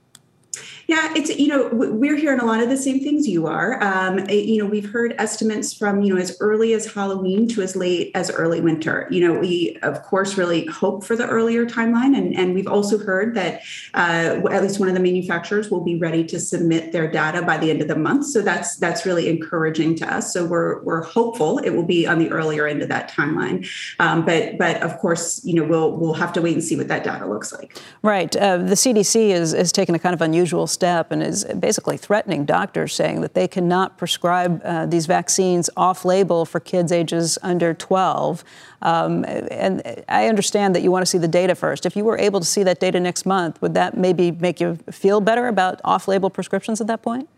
Yeah, 0.87 1.13
it's 1.17 1.37
you 1.39 1.49
know 1.49 1.69
we're 1.73 2.17
hearing 2.17 2.41
a 2.41 2.45
lot 2.45 2.63
of 2.63 2.69
the 2.69 2.77
same 2.77 3.01
things 3.01 3.27
you 3.27 3.47
are. 3.47 3.83
Um, 3.83 4.19
eh, 4.29 4.33
you 4.33 4.63
know, 4.63 4.67
we've 4.67 4.91
heard 4.91 5.15
estimates 5.19 5.73
from 5.73 6.03
you 6.03 6.15
know 6.15 6.21
as 6.21 6.37
early 6.41 6.75
as 6.75 6.93
Halloween 6.93 7.49
to 7.49 7.63
as 7.63 7.75
late 7.75 8.11
as 8.15 8.31
early 8.31 8.61
winter. 8.61 9.09
You 9.11 9.27
know, 9.27 9.39
we 9.39 9.79
of 9.83 10.03
course 10.03 10.37
really 10.37 10.67
hope 10.67 11.05
for 11.05 11.17
the 11.17 11.27
earlier 11.27 11.65
timeline, 11.67 12.17
and 12.17 12.37
and 12.37 12.55
we've 12.55 12.67
also 12.67 12.99
heard 12.99 13.35
that 13.35 13.63
uh, 13.95 14.41
at 14.51 14.63
least 14.63 14.79
one 14.79 14.89
of 14.89 14.95
the 14.95 15.01
manufacturers 15.01 15.71
will 15.71 15.83
be 15.83 15.97
ready 15.97 16.25
to 16.25 16.39
submit 16.39 16.93
their 16.93 17.11
data 17.11 17.43
by 17.43 17.57
the 17.57 17.71
end 17.71 17.81
of 17.81 17.89
the 17.89 17.97
month. 17.97 18.27
So 18.27 18.43
that's 18.43 18.77
that's 18.77 19.07
really 19.07 19.29
encouraging 19.29 19.95
to 19.97 20.15
us. 20.15 20.33
So 20.33 20.45
we're 20.45 20.83
we're 20.83 21.03
hopeful 21.03 21.59
it 21.59 21.71
will 21.71 21.87
be 21.87 22.07
on 22.07 22.19
the 22.19 22.31
earlier 22.31 22.67
end 22.67 22.83
of 22.83 22.89
that 22.89 23.11
timeline. 23.11 23.67
Um, 24.01 24.25
but 24.25 24.59
but 24.59 24.83
of 24.83 24.99
course, 24.99 25.43
you 25.45 25.55
know, 25.55 25.65
we'll 25.65 25.97
we'll 25.97 26.15
have 26.15 26.33
to 26.35 26.43
wait 26.43 26.55
and 26.55 26.63
see 26.63 26.77
what 26.77 26.89
that 26.89 27.05
data 27.05 27.27
looks 27.27 27.53
like. 27.53 27.81
Right. 28.03 28.35
Uh, 28.37 28.59
the 28.59 28.75
CDC 28.75 29.31
is 29.31 29.55
is 29.55 29.73
taking 29.73 29.95
a 29.95 29.99
kind 29.99 30.15
of 30.15 30.21
unusual 30.21 30.67
step 30.75 31.11
and 31.11 31.23
is 31.23 31.45
basically 31.45 31.97
threatening 31.97 32.45
doctors, 32.45 32.93
saying 32.93 33.23
that 33.23 33.35
they 33.35 33.49
cannot 33.49 33.97
prescribe 33.97 34.61
uh, 34.65 34.87
these 34.87 35.07
vaccines 35.07 35.71
off 35.77 36.05
label 36.05 36.45
for 36.45 36.61
kids 36.61 36.93
ages 36.93 37.39
under 37.43 37.73
12. 37.73 38.45
Um, 38.83 39.25
and 39.25 40.05
I 40.09 40.29
understand 40.29 40.75
that 40.75 40.83
you 40.83 40.91
want 40.91 41.03
to 41.03 41.11
see 41.11 41.19
the 41.19 41.29
data 41.29 41.55
first. 41.55 41.87
If 41.87 41.97
you 41.97 42.05
were 42.05 42.19
able 42.19 42.41
to 42.41 42.47
see 42.47 42.63
that 42.65 42.81
data 42.81 43.01
next 43.01 43.25
month, 43.25 43.63
would 43.63 43.75
that 43.75 43.97
maybe 43.97 44.31
make 44.31 44.61
you 44.61 44.77
feel 44.91 45.21
better 45.21 45.49
about 45.49 45.81
off 45.85 46.07
label 46.07 46.29
prescriptions 46.29 46.81
at 46.81 46.87
that 46.89 47.01
point? 47.03 47.29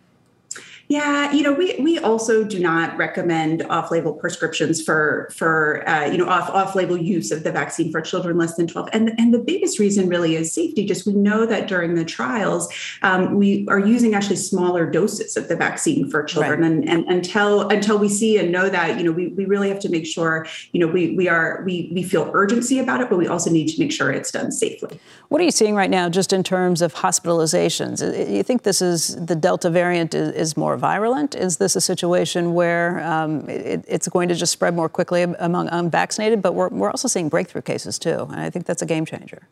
Yeah, 0.88 1.32
you 1.32 1.42
know, 1.42 1.52
we 1.52 1.74
we 1.80 1.98
also 1.98 2.44
do 2.44 2.60
not 2.60 2.96
recommend 2.96 3.62
off-label 3.64 4.12
prescriptions 4.12 4.80
for 4.80 5.28
for 5.34 5.88
uh, 5.88 6.06
you 6.06 6.16
know 6.16 6.28
off 6.28 6.48
off-label 6.50 6.96
use 6.96 7.32
of 7.32 7.42
the 7.42 7.50
vaccine 7.50 7.90
for 7.90 8.00
children 8.00 8.38
less 8.38 8.54
than 8.54 8.68
12. 8.68 8.90
And 8.92 9.12
and 9.18 9.34
the 9.34 9.38
biggest 9.38 9.80
reason 9.80 10.08
really 10.08 10.36
is 10.36 10.52
safety. 10.52 10.86
Just 10.86 11.04
we 11.04 11.12
know 11.14 11.44
that 11.46 11.66
during 11.66 11.96
the 11.96 12.04
trials, 12.04 12.72
um, 13.02 13.34
we 13.34 13.66
are 13.68 13.80
using 13.80 14.14
actually 14.14 14.36
smaller 14.36 14.88
doses 14.88 15.36
of 15.36 15.48
the 15.48 15.56
vaccine 15.56 16.08
for 16.08 16.22
children. 16.22 16.60
Right. 16.60 16.70
And, 16.70 16.88
and 16.88 17.04
until 17.06 17.68
until 17.68 17.98
we 17.98 18.08
see 18.08 18.38
and 18.38 18.52
know 18.52 18.68
that, 18.68 18.98
you 18.98 19.04
know, 19.04 19.12
we, 19.12 19.28
we 19.28 19.44
really 19.44 19.68
have 19.68 19.80
to 19.80 19.88
make 19.88 20.06
sure, 20.06 20.46
you 20.70 20.78
know, 20.78 20.86
we 20.86 21.16
we 21.16 21.28
are 21.28 21.62
we 21.66 21.90
we 21.92 22.04
feel 22.04 22.30
urgency 22.32 22.78
about 22.78 23.00
it, 23.00 23.10
but 23.10 23.16
we 23.16 23.26
also 23.26 23.50
need 23.50 23.66
to 23.68 23.80
make 23.80 23.90
sure 23.90 24.12
it's 24.12 24.30
done 24.30 24.52
safely. 24.52 25.00
What 25.28 25.40
are 25.40 25.44
you 25.44 25.50
seeing 25.50 25.74
right 25.74 25.90
now, 25.90 26.08
just 26.08 26.32
in 26.32 26.44
terms 26.44 26.80
of 26.80 26.94
hospitalizations? 26.94 28.00
You 28.30 28.44
think 28.44 28.62
this 28.62 28.80
is 28.80 29.16
the 29.16 29.34
Delta 29.34 29.68
variant 29.68 30.14
is, 30.14 30.32
is 30.32 30.56
more 30.56 30.75
virulent? 30.76 31.34
Is 31.34 31.56
this 31.56 31.76
a 31.76 31.80
situation 31.80 32.54
where 32.54 33.00
um, 33.04 33.48
it, 33.48 33.84
it's 33.88 34.08
going 34.08 34.28
to 34.28 34.34
just 34.34 34.52
spread 34.52 34.74
more 34.74 34.88
quickly 34.88 35.22
among 35.22 35.68
unvaccinated? 35.68 36.42
But 36.42 36.54
we're, 36.54 36.68
we're 36.68 36.90
also 36.90 37.08
seeing 37.08 37.28
breakthrough 37.28 37.62
cases 37.62 37.98
too, 37.98 38.28
and 38.30 38.40
I 38.40 38.50
think 38.50 38.66
that's 38.66 38.82
a 38.82 38.86
game 38.86 39.04
changer. 39.04 39.48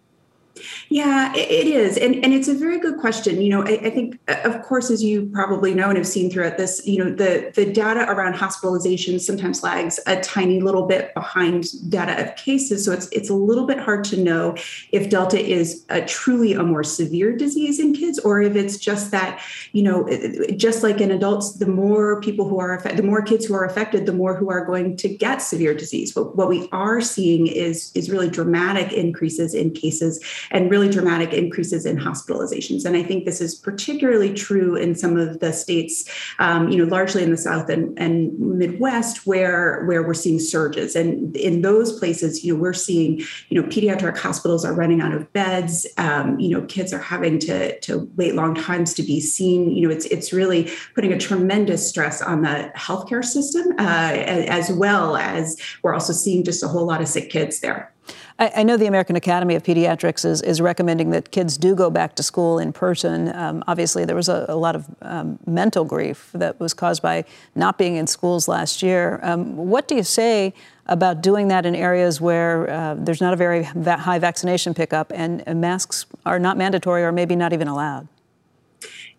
Yeah, 0.88 1.34
it 1.34 1.66
is. 1.66 1.96
And, 1.96 2.14
and 2.25 2.32
it's 2.32 2.49
a 2.49 2.54
very 2.54 2.78
good 2.78 2.99
question. 2.99 3.40
You 3.40 3.50
know, 3.50 3.62
I, 3.62 3.80
I, 3.84 3.90
think, 3.90 4.18
uh, 4.28 4.37
of 4.44 4.62
course, 4.62 4.90
as 4.90 5.02
you 5.02 5.26
probably 5.32 5.75
know 5.75 5.88
and 5.88 5.99
have 5.99 6.06
seen 6.06 6.30
throughout 6.30 6.58
this, 6.58 6.87
you 6.87 7.02
know, 7.02 7.11
the, 7.11 7.50
the 7.54 7.73
data 7.73 8.08
around 8.08 8.34
hospitalization 8.34 9.18
sometimes 9.18 9.62
lags 9.62 9.99
a 10.06 10.20
tiny 10.20 10.61
little 10.61 10.87
bit 10.87 11.12
behind 11.14 11.66
data 11.90 12.23
of 12.23 12.37
cases. 12.37 12.84
So 12.84 12.92
it's, 12.92 13.08
it's 13.08 13.30
a 13.30 13.34
little 13.34 13.66
bit 13.66 13.78
hard 13.78 14.04
to 14.04 14.16
know 14.16 14.56
if 14.92 15.11
Delta 15.11 15.40
is 15.40 15.84
a, 15.88 16.02
truly 16.02 16.52
a 16.52 16.62
more 16.62 16.84
severe 16.84 17.37
disease 17.37 17.80
in 17.80 17.92
kids 17.94 18.18
or 18.20 18.40
if 18.40 18.54
it's 18.54 18.78
just 18.78 19.11
that, 19.11 19.42
you 19.73 19.82
know, 19.82 20.08
just 20.56 20.82
like 20.82 21.00
in 21.00 21.11
adults, 21.11 21.54
the 21.54 21.66
more 21.66 22.20
people 22.20 22.49
who 22.49 22.61
are 22.61 22.75
affected, 22.76 22.99
the 22.99 23.06
more 23.06 23.23
kids 23.23 23.44
who 23.46 23.54
are 23.54 23.64
affected, 23.64 24.06
the 24.06 24.12
more 24.12 24.37
who 24.37 24.50
are 24.50 24.64
going 24.64 24.96
to 24.99 25.08
get 25.08 25.38
severe 25.38 25.75
disease. 25.75 26.12
But 26.12 26.37
what 26.37 26.49
we 26.49 26.68
are 26.70 27.00
seeing 27.00 27.49
is, 27.49 27.90
is 27.94 28.11
really 28.11 28.30
dramatic 28.30 28.92
increases 28.92 29.54
in 29.54 29.73
cases 29.73 30.23
and 30.50 30.70
really 30.70 30.88
dramatic 30.88 31.32
increases 31.32 31.86
in 31.86 31.96
hospitalizations. 31.96 32.84
And 32.84 32.96
I 32.96 33.02
think 33.02 33.24
this 33.24 33.40
is 33.40 33.54
particularly 33.54 34.32
true 34.32 34.76
in 34.76 34.94
some 34.94 35.16
of 35.16 35.40
the 35.40 35.52
states, 35.52 36.04
um, 36.38 36.68
you 36.68 36.78
know, 36.78 36.84
largely 36.84 37.22
in 37.22 37.30
the 37.30 37.36
South 37.36 37.68
and, 37.68 37.98
and 37.98 38.38
Midwest, 38.38 39.26
where 39.26 39.84
where 39.84 40.02
we're 40.02 40.14
seeing 40.14 40.38
surges. 40.38 40.96
And 40.96 41.36
in 41.36 41.62
those 41.62 41.98
places, 41.98 42.44
you 42.44 42.54
know, 42.54 42.60
we're 42.60 42.72
seeing, 42.72 43.20
you 43.48 43.60
know, 43.60 43.68
pediatric 43.68 44.16
hospitals 44.16 44.64
are 44.64 44.74
running 44.74 45.00
out 45.00 45.12
of 45.12 45.32
beds. 45.32 45.86
Um, 45.98 46.38
you 46.38 46.50
know, 46.50 46.66
kids 46.66 46.92
are 46.92 46.98
having 46.98 47.38
to 47.40 47.78
to 47.80 48.10
wait 48.16 48.34
long 48.34 48.54
times 48.54 48.94
to 48.94 49.02
be 49.02 49.20
seen. 49.20 49.70
You 49.70 49.88
know, 49.88 49.94
it's 49.94 50.06
it's 50.06 50.32
really 50.32 50.70
putting 50.94 51.12
a 51.12 51.18
tremendous 51.18 51.88
stress 51.88 52.20
on 52.22 52.42
the 52.42 52.72
healthcare 52.76 53.24
system, 53.24 53.72
uh, 53.78 54.12
as 54.48 54.70
well 54.72 55.16
as 55.16 55.56
we're 55.82 55.94
also 55.94 56.12
seeing 56.12 56.44
just 56.44 56.62
a 56.62 56.68
whole 56.68 56.86
lot 56.86 57.00
of 57.00 57.08
sick 57.08 57.30
kids 57.30 57.60
there. 57.60 57.93
I, 58.38 58.52
I, 58.56 58.62
know 58.62 58.76
the 58.76 58.87
American 58.87 59.16
Academy 59.16 59.54
of 59.54 59.62
Pediatrics 59.62 60.25
is, 60.25 60.42
is 60.42 60.61
recommending 60.61 61.11
that 61.11 61.30
kids 61.30 61.56
do 61.56 61.75
go 61.75 61.90
back 61.90 62.16
to 62.16 62.23
school 62.23 62.58
in 62.58 62.73
person. 62.73 63.34
Um, 63.34 63.62
obviously, 63.66 64.04
there 64.04 64.16
was 64.16 64.28
a, 64.28 64.46
a 64.49 64.56
lot 64.56 64.75
of 64.76 64.87
um, 65.02 65.38
mental 65.46 65.84
grief 65.84 66.30
that 66.34 66.58
was 66.58 66.75
caused 66.75 67.02
by 67.02 67.25
not 67.54 67.78
being 67.78 67.96
in 67.96 68.06
schools 68.06 68.49
last 68.49 68.82
year. 68.82 69.20
Um, 69.23 69.56
what 69.56 69.88
do 69.88 69.94
you 69.94 70.02
say 70.02 70.52
about 70.87 71.23
doing 71.23 71.49
that 71.49 71.64
in 71.64 71.75
areas 71.75 72.20
where 72.20 72.68
uh, 72.70 72.94
there's 72.94 73.20
not 73.20 73.32
a 73.32 73.37
very 73.37 73.62
high 73.62 74.18
vaccination 74.18 74.75
pickup 74.75 75.11
and 75.14 75.42
masks 75.61 76.06
are 76.26 76.38
not 76.38 76.56
mandatory 76.56 77.02
or 77.04 77.12
maybe 77.12 77.37
not 77.37 77.52
even 77.52 77.68
allowed? 77.68 78.08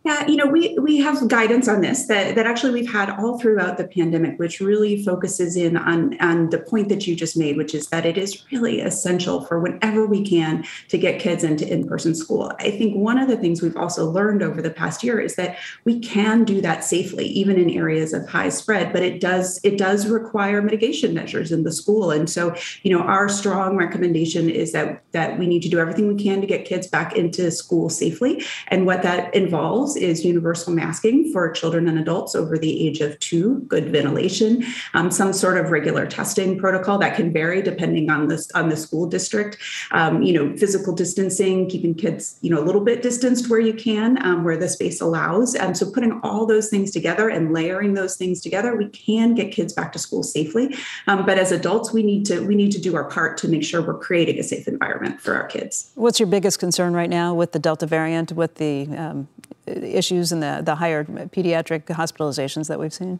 Yeah, 0.06 0.28
you 0.28 0.36
know, 0.36 0.46
we 0.46 0.78
we 0.78 0.98
have 0.98 1.28
guidance 1.28 1.68
on 1.68 1.82
this 1.82 2.06
that, 2.06 2.36
that 2.36 2.46
actually 2.46 2.74
we've 2.74 2.92
had 2.92 3.10
all 3.10 3.40
throughout 3.40 3.80
the 3.80 3.88
pandemic, 3.88 4.38
which 4.38 4.60
really 4.60 5.04
focuses 5.04 5.56
in 5.56 5.76
on, 5.78 6.16
on 6.22 6.52
the 6.52 6.60
point 6.60 6.90
that 6.90 7.08
you 7.08 7.16
just 7.16 7.36
made, 7.36 7.58
which 7.58 7.74
is 7.74 7.88
that 7.88 8.06
it 8.06 8.16
is 8.16 8.46
really 8.52 8.82
essential 8.82 9.42
for 9.42 9.60
whenever 9.60 10.06
we 10.06 10.24
can 10.24 10.64
to 10.90 11.00
get 11.00 11.20
kids 11.20 11.44
into 11.44 11.68
in-person 11.68 12.14
school. 12.14 12.52
I 12.60 12.70
think 12.70 12.96
one 12.96 13.18
of 13.18 13.28
the 13.28 13.36
things 13.36 13.64
we've 13.64 13.76
also 13.76 14.06
learned 14.08 14.44
over 14.44 14.62
the 14.62 14.70
past 14.70 15.04
year 15.04 15.20
is 15.20 15.38
that 15.38 15.58
we 15.86 16.00
can 16.00 16.44
do 16.44 16.62
that 16.62 16.84
safely, 16.84 17.26
even 17.26 17.58
in 17.58 17.72
areas 17.72 18.14
of 18.14 18.30
high 18.30 18.50
spread, 18.50 18.94
but 18.94 19.02
it 19.02 19.20
does 19.20 19.60
it 19.64 19.76
does 19.76 20.06
require 20.08 20.62
mitigation 20.62 21.16
measures 21.16 21.52
in 21.52 21.64
the 21.64 21.72
school. 21.72 22.12
And 22.12 22.30
so, 22.30 22.56
you 22.84 22.92
know, 22.96 23.02
our 23.02 23.28
strong 23.28 23.76
recommendation 23.76 24.52
is 24.52 24.72
that 24.74 25.02
that 25.14 25.40
we 25.40 25.48
need 25.48 25.64
to 25.64 25.70
do 25.70 25.80
everything 25.80 26.08
we 26.08 26.24
can 26.24 26.42
to 26.42 26.48
get 26.48 26.64
kids 26.64 26.86
back 26.86 27.16
into 27.16 27.50
school 27.50 27.90
safely. 27.90 28.44
And 28.68 28.86
what 28.86 29.02
that 29.02 29.34
involves 29.34 29.95
is 29.96 30.26
universal 30.26 30.74
masking 30.74 31.32
for 31.32 31.52
children 31.52 31.88
and 31.88 32.00
adults 32.00 32.36
over 32.36 32.58
the 32.58 32.88
age 32.88 33.02
of 33.02 33.18
two, 33.20 33.60
good 33.68 33.92
ventilation, 33.92 34.66
um, 34.94 35.12
some 35.12 35.34
sort 35.34 35.58
of 35.58 35.72
regular 35.72 36.06
testing 36.06 36.58
protocol 36.58 36.98
that 36.98 37.16
can 37.16 37.32
vary 37.32 37.62
depending 37.62 38.10
on 38.10 38.28
the 38.28 38.44
on 38.56 38.70
the 38.70 38.78
school 38.78 39.08
district. 39.08 39.58
Um, 39.92 40.22
you 40.22 40.34
know, 40.34 40.56
physical 40.58 40.94
distancing, 40.94 41.70
keeping 41.70 41.94
kids 41.94 42.38
you 42.42 42.50
know 42.50 42.62
a 42.62 42.66
little 42.66 42.84
bit 42.84 43.02
distanced 43.02 43.50
where 43.50 43.60
you 43.60 43.74
can, 43.74 44.24
um, 44.26 44.44
where 44.44 44.58
the 44.58 44.70
space 44.70 45.02
allows. 45.02 45.56
And 45.56 45.78
so 45.78 45.90
putting 45.90 46.20
all 46.24 46.46
those 46.46 46.70
things 46.70 46.92
together 46.92 47.30
and 47.30 47.54
layering 47.54 47.94
those 47.94 48.16
things 48.18 48.42
together, 48.42 48.76
we 48.76 48.90
can 48.90 49.36
get 49.36 49.52
kids 49.52 49.74
back 49.74 49.92
to 49.94 50.00
school 50.00 50.24
safely. 50.24 50.76
Um, 51.08 51.26
but 51.26 51.38
as 51.38 51.52
adults, 51.52 51.94
we 51.94 52.04
need 52.04 52.26
to 52.28 52.42
we 52.42 52.56
need 52.56 52.72
to 52.72 52.82
do 52.82 52.96
our 52.96 53.06
part 53.06 53.38
to 53.40 53.48
make 53.48 53.64
sure 53.64 53.82
we're 53.82 53.98
creating 53.98 54.40
a 54.40 54.44
safe 54.44 54.68
environment 54.68 55.22
for 55.22 55.36
our 55.36 55.48
kids. 55.48 55.92
What's 55.96 56.20
your 56.20 56.28
biggest 56.28 56.60
concern 56.60 56.94
right 56.94 57.10
now 57.10 57.34
with 57.34 57.52
the 57.52 57.60
Delta 57.60 57.86
variant, 57.86 58.32
with 58.32 58.56
the 58.56 58.88
um, 58.96 59.28
issues 59.68 60.32
and 60.32 60.42
the, 60.42 60.62
the 60.64 60.76
higher 60.76 61.04
pediatric 61.04 61.86
hospitalizations 61.86 62.68
that 62.68 62.80
we've 62.80 62.94
seen? 62.94 63.20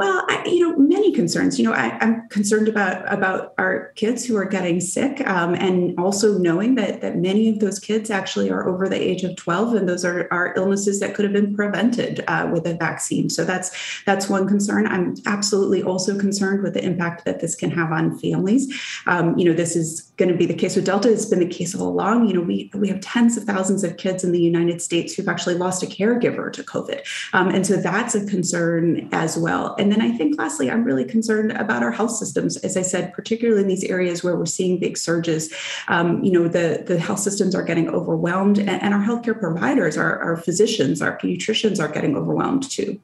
Well, 0.00 0.24
I, 0.30 0.42
you 0.46 0.60
know, 0.60 0.78
many 0.78 1.12
concerns. 1.12 1.58
You 1.58 1.66
know, 1.66 1.74
I, 1.74 2.02
am 2.02 2.26
concerned 2.30 2.68
about 2.68 3.12
about 3.12 3.52
our 3.58 3.92
kids 3.96 4.24
who 4.24 4.34
are 4.34 4.46
getting 4.46 4.80
sick, 4.80 5.20
um, 5.28 5.52
and 5.52 5.94
also 6.00 6.38
knowing 6.38 6.76
that 6.76 7.02
that 7.02 7.18
many 7.18 7.50
of 7.50 7.58
those 7.58 7.78
kids 7.78 8.08
actually 8.08 8.50
are 8.50 8.66
over 8.66 8.88
the 8.88 8.98
age 8.98 9.24
of 9.24 9.36
12, 9.36 9.74
and 9.74 9.86
those 9.86 10.02
are, 10.06 10.26
are 10.30 10.54
illnesses 10.56 11.00
that 11.00 11.14
could 11.14 11.26
have 11.26 11.34
been 11.34 11.54
prevented 11.54 12.24
uh, 12.28 12.48
with 12.50 12.66
a 12.66 12.72
vaccine. 12.72 13.28
So 13.28 13.44
that's 13.44 13.76
that's 14.06 14.26
one 14.26 14.48
concern. 14.48 14.86
I'm 14.86 15.16
absolutely 15.26 15.82
also 15.82 16.18
concerned 16.18 16.62
with 16.62 16.72
the 16.72 16.82
impact 16.82 17.26
that 17.26 17.40
this 17.40 17.54
can 17.54 17.70
have 17.70 17.92
on 17.92 18.18
families. 18.18 18.72
Um, 19.06 19.36
you 19.36 19.44
know, 19.44 19.52
this 19.52 19.76
is 19.76 20.10
going 20.16 20.30
to 20.30 20.34
be 20.34 20.46
the 20.46 20.54
case 20.54 20.76
with 20.76 20.86
Delta. 20.86 21.12
It's 21.12 21.26
been 21.26 21.40
the 21.40 21.46
case 21.46 21.74
all 21.74 21.86
along. 21.86 22.26
You 22.26 22.36
know, 22.36 22.40
we 22.40 22.70
we 22.72 22.88
have 22.88 23.02
tens 23.02 23.36
of 23.36 23.44
thousands 23.44 23.84
of 23.84 23.98
kids 23.98 24.24
in 24.24 24.32
the 24.32 24.40
United 24.40 24.80
States 24.80 25.12
who've 25.12 25.28
actually 25.28 25.56
lost 25.56 25.82
a 25.82 25.86
caregiver 25.86 26.50
to 26.54 26.62
COVID, 26.62 27.02
um, 27.34 27.48
and 27.48 27.66
so 27.66 27.76
that's 27.76 28.14
a 28.14 28.24
concern 28.24 29.06
as 29.12 29.36
well. 29.36 29.76
And 29.78 29.89
then 29.90 30.00
I 30.00 30.10
think 30.10 30.38
lastly, 30.38 30.70
I'm 30.70 30.84
really 30.84 31.04
concerned 31.04 31.52
about 31.52 31.82
our 31.82 31.90
health 31.90 32.12
systems. 32.12 32.56
As 32.58 32.76
I 32.76 32.82
said, 32.82 33.12
particularly 33.12 33.62
in 33.62 33.68
these 33.68 33.84
areas 33.84 34.22
where 34.22 34.36
we're 34.36 34.46
seeing 34.46 34.78
big 34.78 34.96
surges, 34.96 35.52
um, 35.88 36.22
you 36.22 36.32
know, 36.32 36.48
the, 36.48 36.84
the 36.86 36.98
health 36.98 37.20
systems 37.20 37.54
are 37.54 37.62
getting 37.62 37.88
overwhelmed 37.88 38.58
and, 38.58 38.70
and 38.70 38.94
our 38.94 39.02
healthcare 39.02 39.38
providers, 39.38 39.96
our, 39.96 40.18
our 40.20 40.36
physicians, 40.36 41.00
our 41.00 41.18
pediatricians 41.18 41.80
are 41.80 41.88
getting 41.88 42.16
overwhelmed 42.16 42.70
too. 42.70 43.00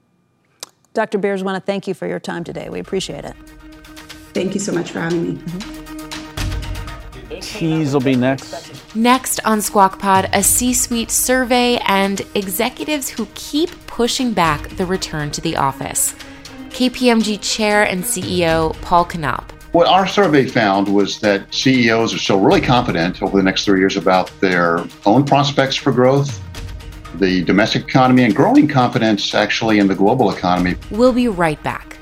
Dr. 0.94 1.18
Beers, 1.18 1.44
want 1.44 1.62
to 1.62 1.64
thank 1.64 1.86
you 1.86 1.94
for 1.94 2.06
your 2.06 2.20
time 2.20 2.42
today. 2.42 2.68
We 2.70 2.80
appreciate 2.80 3.24
it. 3.24 3.36
Thank 4.32 4.54
you 4.54 4.60
so 4.60 4.72
much 4.72 4.90
for 4.90 5.00
having 5.00 5.22
me. 5.24 5.32
Mm-hmm. 5.34 5.86
Cheese 7.40 7.92
will 7.92 8.00
be 8.00 8.16
next. 8.16 8.94
Next 8.94 9.40
on 9.44 9.60
Squawk 9.60 9.98
Pod, 9.98 10.28
a 10.32 10.42
C 10.42 10.72
suite 10.72 11.10
survey 11.10 11.78
and 11.86 12.22
executives 12.34 13.08
who 13.08 13.26
keep 13.34 13.70
pushing 13.86 14.32
back 14.32 14.68
the 14.76 14.86
return 14.86 15.30
to 15.32 15.40
the 15.40 15.56
office. 15.56 16.14
KPMG 16.76 17.40
Chair 17.40 17.84
and 17.84 18.04
CEO 18.04 18.78
Paul 18.82 19.08
Knopp. 19.16 19.50
What 19.72 19.86
our 19.86 20.06
survey 20.06 20.44
found 20.44 20.94
was 20.94 21.18
that 21.20 21.54
CEOs 21.54 22.12
are 22.12 22.18
still 22.18 22.38
really 22.38 22.60
confident 22.60 23.22
over 23.22 23.34
the 23.34 23.42
next 23.42 23.64
three 23.64 23.78
years 23.78 23.96
about 23.96 24.30
their 24.42 24.84
own 25.06 25.24
prospects 25.24 25.74
for 25.76 25.90
growth, 25.90 26.38
the 27.14 27.42
domestic 27.44 27.84
economy, 27.84 28.24
and 28.24 28.36
growing 28.36 28.68
confidence 28.68 29.34
actually 29.34 29.78
in 29.78 29.86
the 29.88 29.94
global 29.94 30.30
economy. 30.30 30.74
We'll 30.90 31.14
be 31.14 31.28
right 31.28 31.60
back. 31.62 31.96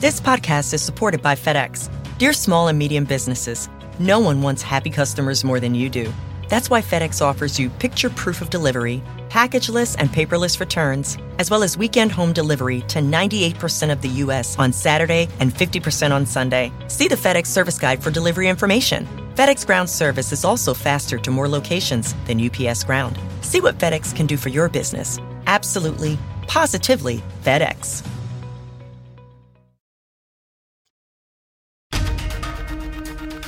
This 0.00 0.20
podcast 0.20 0.74
is 0.74 0.82
supported 0.82 1.22
by 1.22 1.36
FedEx. 1.36 1.88
Dear 2.18 2.32
small 2.32 2.66
and 2.66 2.76
medium 2.76 3.04
businesses, 3.04 3.68
no 4.00 4.18
one 4.18 4.42
wants 4.42 4.62
happy 4.62 4.90
customers 4.90 5.44
more 5.44 5.60
than 5.60 5.76
you 5.76 5.88
do. 5.88 6.12
That's 6.48 6.68
why 6.68 6.82
FedEx 6.82 7.22
offers 7.22 7.60
you 7.60 7.70
picture 7.70 8.10
proof 8.10 8.42
of 8.42 8.50
delivery, 8.50 9.00
packageless 9.30 9.94
and 9.98 10.10
paperless 10.10 10.58
returns, 10.58 11.16
as 11.38 11.50
well 11.50 11.62
as 11.62 11.78
weekend 11.78 12.10
home 12.10 12.32
delivery 12.32 12.80
to 12.88 12.98
98% 12.98 13.92
of 13.92 14.02
the 14.02 14.08
U.S. 14.24 14.58
on 14.58 14.72
Saturday 14.72 15.28
and 15.38 15.54
50% 15.54 16.10
on 16.10 16.26
Sunday. 16.26 16.72
See 16.88 17.06
the 17.06 17.14
FedEx 17.14 17.46
service 17.46 17.78
guide 17.78 18.02
for 18.02 18.10
delivery 18.10 18.48
information. 18.48 19.06
FedEx 19.36 19.64
Ground 19.64 19.88
service 19.88 20.32
is 20.32 20.44
also 20.44 20.74
faster 20.74 21.16
to 21.16 21.30
more 21.30 21.48
locations 21.48 22.14
than 22.26 22.44
UPS 22.44 22.82
Ground. 22.82 23.16
See 23.40 23.60
what 23.60 23.78
FedEx 23.78 24.14
can 24.14 24.26
do 24.26 24.36
for 24.36 24.48
your 24.48 24.68
business. 24.68 25.20
Absolutely, 25.46 26.18
positively 26.48 27.22
FedEx. 27.44 28.04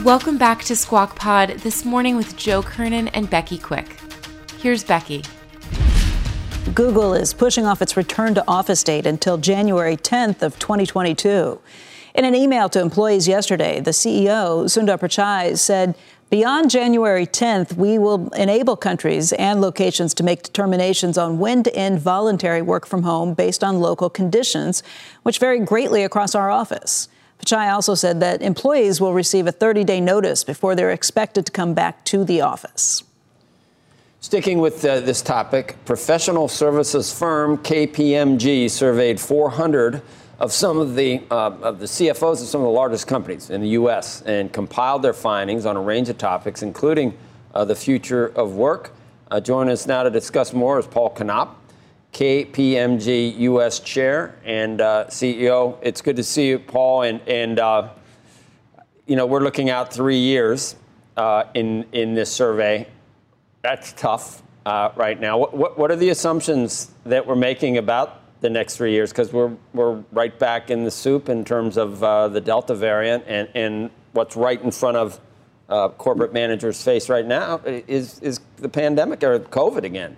Welcome 0.05 0.37
back 0.37 0.65
to 0.65 0.75
Squawk 0.75 1.15
Pod 1.15 1.51
this 1.59 1.85
morning 1.85 2.17
with 2.17 2.37
Joe 2.37 2.61
Kernan 2.61 3.07
and 3.09 3.31
Becky 3.31 3.57
Quick. 3.57 3.87
Here's 4.59 4.83
Becky. 4.83 5.23
Google 6.75 7.13
is 7.13 7.35
pushing 7.35 7.67
off 7.67 7.83
its 7.83 7.99
return 7.99 8.35
to 8.35 8.45
office 8.49 8.83
date 8.83 9.05
until 9.05 9.37
January 9.37 9.97
10th 9.97 10.41
of 10.41 10.59
2022. 10.59 11.61
In 12.15 12.25
an 12.25 12.35
email 12.35 12.69
to 12.71 12.81
employees 12.81 13.29
yesterday, 13.29 13.81
the 13.81 13.91
CEO, 13.91 14.65
Sundar 14.65 14.99
Pichai, 14.99 15.59
said, 15.59 15.95
Beyond 16.31 16.71
January 16.71 17.27
10th, 17.27 17.75
we 17.77 17.99
will 17.99 18.29
enable 18.31 18.77
countries 18.77 19.35
and 19.35 19.61
locations 19.61 20.15
to 20.15 20.23
make 20.23 20.45
determinations 20.45 21.19
on 21.19 21.39
when 21.39 21.63
to 21.63 21.75
end 21.77 22.01
voluntary 22.01 22.63
work 22.63 22.87
from 22.87 23.03
home 23.03 23.35
based 23.35 23.63
on 23.63 23.81
local 23.81 24.09
conditions, 24.09 24.83
which 25.25 25.39
vary 25.39 25.61
greatly 25.61 26.05
across 26.05 26.35
our 26.35 26.51
office. 26.51 27.09
Pichai 27.39 27.71
also 27.71 27.95
said 27.95 28.21
that 28.21 28.41
employees 28.41 28.99
will 28.99 29.13
receive 29.13 29.47
a 29.47 29.53
30 29.53 29.85
day 29.85 30.01
notice 30.01 30.43
before 30.43 30.75
they're 30.75 30.93
expected 30.93 31.45
to 31.45 31.53
come 31.53 31.75
back 31.75 32.03
to 32.07 32.25
the 32.25 32.41
office. 32.41 33.03
Sticking 34.25 34.61
with 34.61 34.85
uh, 34.85 35.01
this 35.01 35.21
topic, 35.21 35.77
professional 35.85 36.47
services 36.47 37.13
firm 37.13 37.59
KPMG 37.59 38.71
surveyed 38.71 39.19
400 39.19 40.01
of 40.39 40.53
some 40.53 40.79
of 40.79 40.95
the 40.95 41.21
uh, 41.29 41.51
of 41.61 41.81
the 41.81 41.87
CFOs 41.87 42.41
of 42.41 42.47
some 42.47 42.61
of 42.61 42.67
the 42.67 42.71
largest 42.71 43.09
companies 43.09 43.51
in 43.51 43.61
the 43.61 43.71
U.S. 43.71 44.23
and 44.23 44.53
compiled 44.53 45.03
their 45.03 45.13
findings 45.13 45.67
on 45.67 45.77
a 45.77 45.81
range 45.81 46.09
of 46.09 46.19
topics, 46.19 46.63
including 46.63 47.19
uh, 47.53 47.65
the 47.65 47.75
future 47.75 48.29
of 48.37 48.55
work. 48.55 48.93
Uh, 49.29 49.41
join 49.41 49.69
us 49.69 49.89
now 49.89 50.05
to 50.05 50.11
discuss 50.11 50.53
more 50.53 50.79
is 50.79 50.87
Paul 50.87 51.13
Knopp, 51.19 51.61
KPMG 52.13 53.41
U.S. 53.41 53.81
Chair 53.81 54.37
and 54.45 54.81
uh, 54.81 55.07
CEO. 55.09 55.79
It's 55.83 56.01
good 56.01 56.15
to 56.15 56.23
see 56.23 56.47
you, 56.47 56.61
Paul. 56.61 57.03
And 57.03 57.21
and 57.27 57.59
uh, 57.59 57.89
you 59.05 59.17
know 59.17 59.27
we're 59.27 59.43
looking 59.43 59.69
out 59.69 59.93
three 59.93 60.21
years 60.21 60.77
in 61.55 61.85
in 61.91 62.15
this 62.15 62.31
survey 62.31 62.87
that's 63.63 63.93
tough 63.93 64.43
uh, 64.67 64.91
right 64.97 65.19
now. 65.21 65.39
What, 65.39 65.57
what, 65.57 65.79
what, 65.79 65.91
are 65.91 65.97
the 65.97 66.11
assumptions 66.11 66.91
that 67.05 67.27
we're 67.27 67.37
making 67.37 67.79
about 67.79 68.21
the 68.41 68.51
next 68.51 68.77
three 68.77 68.93
years? 68.93 69.11
Because 69.11 69.33
we're, 69.33 69.57
we're 69.73 70.05
right 70.13 70.37
back 70.39 70.71
in 70.71 70.85
the 70.85 70.91
soup 70.91 71.29
in 71.29 71.45
terms 71.45 71.77
of 71.77 72.03
uh, 72.03 72.29
the 72.29 72.41
Delta 72.41 72.75
variant 72.75 73.25
and, 73.27 73.49
and 73.55 73.91
what's 74.13 74.37
right 74.37 74.61
in 74.61 74.71
front 74.71 74.97
of 74.97 75.21
uh, 75.69 75.89
corporate 75.91 76.33
managers' 76.33 76.83
face 76.83 77.09
right 77.09 77.25
now 77.25 77.61
is, 77.65 78.19
is 78.19 78.41
the 78.57 78.69
pandemic 78.69 79.23
or 79.23 79.39
COVID 79.39 79.85
again. 79.85 80.17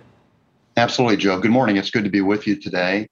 Absolutely, 0.75 1.17
Joe. 1.17 1.39
Good 1.39 1.51
morning. 1.51 1.77
It's 1.77 1.89
good 1.89 2.03
to 2.03 2.09
be 2.09 2.21
with 2.21 2.45
you 2.45 2.59
today. 2.59 3.07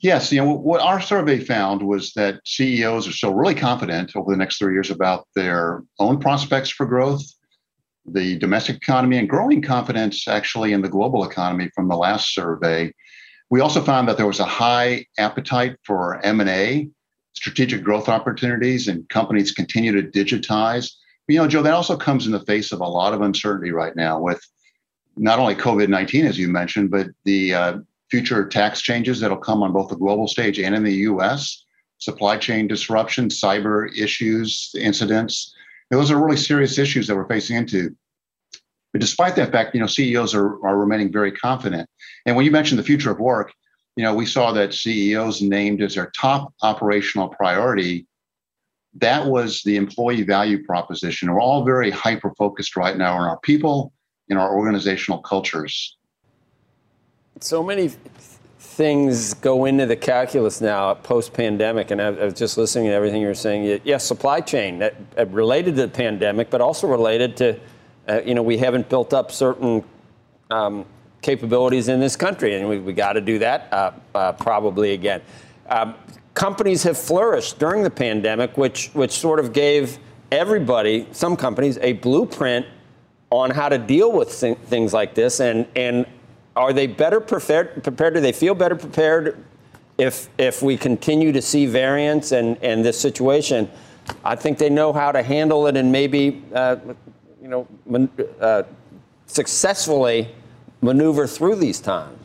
Yes, 0.00 0.32
you 0.32 0.42
know 0.42 0.52
what 0.52 0.80
our 0.80 1.00
survey 1.00 1.38
found 1.38 1.82
was 1.82 2.12
that 2.14 2.40
CEOs 2.44 3.06
are 3.06 3.12
still 3.12 3.34
really 3.34 3.54
confident 3.54 4.16
over 4.16 4.32
the 4.32 4.36
next 4.36 4.58
three 4.58 4.72
years 4.72 4.90
about 4.90 5.28
their 5.36 5.84
own 6.00 6.18
prospects 6.18 6.70
for 6.70 6.86
growth, 6.86 7.22
the 8.06 8.36
domestic 8.38 8.76
economy 8.76 9.18
and 9.18 9.28
growing 9.28 9.62
confidence 9.62 10.26
actually 10.26 10.72
in 10.72 10.82
the 10.82 10.88
global 10.88 11.24
economy 11.24 11.70
from 11.74 11.88
the 11.88 11.96
last 11.96 12.34
survey. 12.34 12.92
We 13.50 13.60
also 13.60 13.82
found 13.82 14.08
that 14.08 14.16
there 14.16 14.26
was 14.26 14.40
a 14.40 14.44
high 14.44 15.06
appetite 15.18 15.76
for 15.84 16.20
M&A, 16.24 16.88
strategic 17.34 17.82
growth 17.82 18.08
opportunities, 18.08 18.88
and 18.88 19.08
companies 19.08 19.52
continue 19.52 19.92
to 19.92 20.08
digitize. 20.08 20.92
You 21.28 21.38
know, 21.38 21.48
Joe, 21.48 21.62
that 21.62 21.74
also 21.74 21.96
comes 21.96 22.26
in 22.26 22.32
the 22.32 22.44
face 22.44 22.72
of 22.72 22.80
a 22.80 22.88
lot 22.88 23.14
of 23.14 23.20
uncertainty 23.20 23.70
right 23.70 23.94
now 23.94 24.20
with 24.20 24.42
not 25.16 25.38
only 25.38 25.54
COVID 25.54 25.88
19, 25.88 26.26
as 26.26 26.38
you 26.38 26.48
mentioned, 26.48 26.90
but 26.90 27.08
the 27.24 27.54
uh, 27.54 27.78
future 28.10 28.46
tax 28.46 28.82
changes 28.82 29.20
that'll 29.20 29.36
come 29.36 29.62
on 29.62 29.72
both 29.72 29.88
the 29.88 29.96
global 29.96 30.26
stage 30.26 30.58
and 30.58 30.74
in 30.74 30.82
the 30.82 30.94
US, 30.94 31.64
supply 31.98 32.36
chain 32.36 32.66
disruptions, 32.66 33.40
cyber 33.40 33.88
issues, 33.96 34.74
incidents 34.78 35.54
those 35.92 36.10
are 36.10 36.22
really 36.22 36.38
serious 36.38 36.78
issues 36.78 37.06
that 37.06 37.16
we're 37.16 37.28
facing 37.28 37.56
into. 37.56 37.94
But 38.92 39.00
despite 39.00 39.36
that 39.36 39.52
fact, 39.52 39.74
you 39.74 39.80
know, 39.80 39.86
CEOs 39.86 40.34
are, 40.34 40.64
are 40.66 40.76
remaining 40.76 41.12
very 41.12 41.32
confident. 41.32 41.88
And 42.26 42.36
when 42.36 42.44
you 42.44 42.50
mentioned 42.50 42.78
the 42.78 42.84
future 42.84 43.10
of 43.10 43.18
work, 43.18 43.52
you 43.96 44.04
know, 44.04 44.14
we 44.14 44.26
saw 44.26 44.52
that 44.52 44.72
CEOs 44.72 45.42
named 45.42 45.82
as 45.82 45.94
their 45.94 46.10
top 46.16 46.52
operational 46.62 47.28
priority. 47.28 48.06
That 48.94 49.26
was 49.26 49.62
the 49.62 49.76
employee 49.76 50.22
value 50.22 50.64
proposition. 50.64 51.30
We're 51.30 51.40
all 51.40 51.64
very 51.64 51.90
hyper 51.90 52.32
focused 52.36 52.76
right 52.76 52.96
now 52.96 53.14
on 53.14 53.28
our 53.28 53.38
people 53.40 53.92
and 54.28 54.38
our 54.38 54.54
organizational 54.54 55.18
cultures. 55.20 55.96
So 57.40 57.62
many 57.62 57.90
things 58.72 59.34
go 59.34 59.66
into 59.66 59.84
the 59.84 59.96
calculus 59.96 60.60
now 60.60 60.94
post 60.94 61.32
pandemic? 61.34 61.90
And 61.90 62.00
I, 62.00 62.06
I, 62.06 62.24
was 62.24 62.34
just 62.34 62.56
listening 62.56 62.86
to 62.86 62.92
everything 62.92 63.20
you 63.20 63.28
were 63.28 63.34
saying. 63.34 63.80
Yes, 63.84 64.04
supply 64.04 64.40
chain 64.40 64.78
that 64.78 64.94
uh, 65.18 65.26
related 65.26 65.76
to 65.76 65.82
the 65.82 65.88
pandemic, 65.88 66.48
but 66.48 66.60
also 66.60 66.86
related 66.86 67.36
to, 67.36 67.60
uh, 68.08 68.22
you 68.24 68.34
know, 68.34 68.42
we 68.42 68.56
haven't 68.56 68.88
built 68.88 69.12
up 69.12 69.30
certain 69.30 69.84
um, 70.50 70.86
capabilities 71.20 71.88
in 71.88 72.00
this 72.00 72.16
country, 72.16 72.56
and 72.56 72.68
we, 72.68 72.78
we 72.78 72.94
got 72.94 73.12
to 73.12 73.20
do 73.20 73.38
that 73.38 73.72
uh, 73.72 73.92
uh, 74.14 74.32
probably 74.32 74.92
again. 74.92 75.20
Um, 75.68 75.94
companies 76.32 76.82
have 76.82 76.96
flourished 76.96 77.58
during 77.58 77.82
the 77.82 77.90
pandemic, 77.90 78.56
which 78.56 78.88
which 78.94 79.12
sort 79.12 79.38
of 79.38 79.52
gave 79.52 79.98
everybody, 80.30 81.06
some 81.12 81.36
companies, 81.36 81.78
a 81.82 81.92
blueprint 81.94 82.64
on 83.30 83.50
how 83.50 83.68
to 83.68 83.78
deal 83.78 84.12
with 84.12 84.38
th- 84.40 84.56
things 84.66 84.94
like 84.94 85.14
this, 85.14 85.40
and 85.40 85.66
and 85.76 86.06
are 86.56 86.72
they 86.72 86.86
better 86.86 87.20
prepared? 87.20 87.82
Prepared? 87.82 88.14
Do 88.14 88.20
they 88.20 88.32
feel 88.32 88.54
better 88.54 88.76
prepared 88.76 89.42
if 89.98 90.28
if 90.38 90.62
we 90.62 90.76
continue 90.76 91.32
to 91.32 91.42
see 91.42 91.66
variants 91.66 92.32
and 92.32 92.58
and 92.62 92.84
this 92.84 93.00
situation? 93.00 93.70
I 94.24 94.36
think 94.36 94.58
they 94.58 94.70
know 94.70 94.92
how 94.92 95.12
to 95.12 95.22
handle 95.22 95.66
it 95.66 95.76
and 95.76 95.92
maybe 95.92 96.42
uh, 96.54 96.76
you 97.40 97.48
know 97.48 98.08
uh, 98.40 98.64
successfully 99.26 100.28
maneuver 100.80 101.26
through 101.26 101.56
these 101.56 101.80
times. 101.80 102.18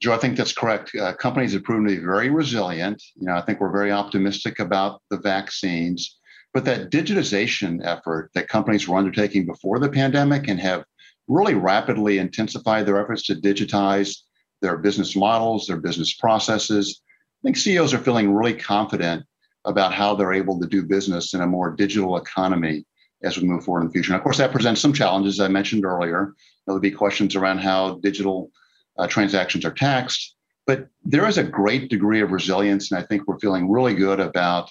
Joe, 0.00 0.14
I 0.14 0.16
think 0.16 0.36
that's 0.36 0.52
correct. 0.52 0.94
Uh, 0.94 1.12
companies 1.12 1.52
have 1.52 1.62
proven 1.62 1.84
to 1.84 1.96
be 1.96 2.04
very 2.04 2.30
resilient. 2.30 3.02
You 3.16 3.26
know, 3.26 3.34
I 3.34 3.42
think 3.42 3.60
we're 3.60 3.72
very 3.72 3.92
optimistic 3.92 4.58
about 4.58 5.02
the 5.10 5.18
vaccines, 5.18 6.18
but 6.54 6.64
that 6.64 6.90
digitization 6.90 7.84
effort 7.84 8.30
that 8.34 8.48
companies 8.48 8.88
were 8.88 8.96
undertaking 8.96 9.44
before 9.44 9.78
the 9.78 9.90
pandemic 9.90 10.48
and 10.48 10.58
have 10.58 10.84
really 11.30 11.54
rapidly 11.54 12.18
intensified 12.18 12.84
their 12.84 13.00
efforts 13.00 13.22
to 13.22 13.36
digitize 13.36 14.16
their 14.60 14.76
business 14.76 15.14
models, 15.14 15.66
their 15.66 15.76
business 15.76 16.12
processes. 16.12 17.00
I 17.40 17.40
think 17.44 17.56
CEOs 17.56 17.94
are 17.94 17.98
feeling 17.98 18.34
really 18.34 18.52
confident 18.52 19.24
about 19.64 19.94
how 19.94 20.14
they're 20.14 20.32
able 20.32 20.58
to 20.60 20.66
do 20.66 20.82
business 20.82 21.32
in 21.32 21.40
a 21.40 21.46
more 21.46 21.70
digital 21.70 22.16
economy 22.16 22.84
as 23.22 23.38
we 23.38 23.46
move 23.46 23.64
forward 23.64 23.82
in 23.82 23.86
the 23.86 23.92
future. 23.92 24.12
And 24.12 24.18
of 24.18 24.24
course, 24.24 24.38
that 24.38 24.50
presents 24.50 24.80
some 24.80 24.92
challenges 24.92 25.38
I 25.38 25.46
mentioned 25.46 25.84
earlier. 25.84 26.34
There'll 26.66 26.80
be 26.80 26.90
questions 26.90 27.36
around 27.36 27.58
how 27.58 28.00
digital 28.02 28.50
uh, 28.98 29.06
transactions 29.06 29.64
are 29.64 29.72
taxed, 29.72 30.34
but 30.66 30.88
there 31.04 31.28
is 31.28 31.38
a 31.38 31.44
great 31.44 31.90
degree 31.90 32.22
of 32.22 32.32
resilience, 32.32 32.90
and 32.90 33.00
I 33.00 33.06
think 33.06 33.28
we're 33.28 33.38
feeling 33.38 33.70
really 33.70 33.94
good 33.94 34.18
about 34.18 34.68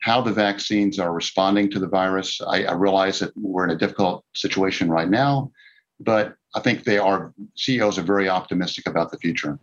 how 0.00 0.20
the 0.20 0.32
vaccines 0.32 0.98
are 0.98 1.12
responding 1.12 1.70
to 1.70 1.78
the 1.78 1.88
virus. 1.88 2.40
I, 2.40 2.64
I 2.64 2.72
realize 2.72 3.20
that 3.20 3.32
we're 3.36 3.64
in 3.64 3.70
a 3.70 3.78
difficult 3.78 4.24
situation 4.34 4.90
right 4.90 5.08
now, 5.08 5.52
but 6.00 6.36
I 6.54 6.60
think 6.60 6.84
they 6.84 6.98
are 6.98 7.32
CEOs 7.54 7.98
are 7.98 8.02
very 8.02 8.28
optimistic 8.28 8.86
about 8.88 9.10
the 9.10 9.18
future. 9.18 9.58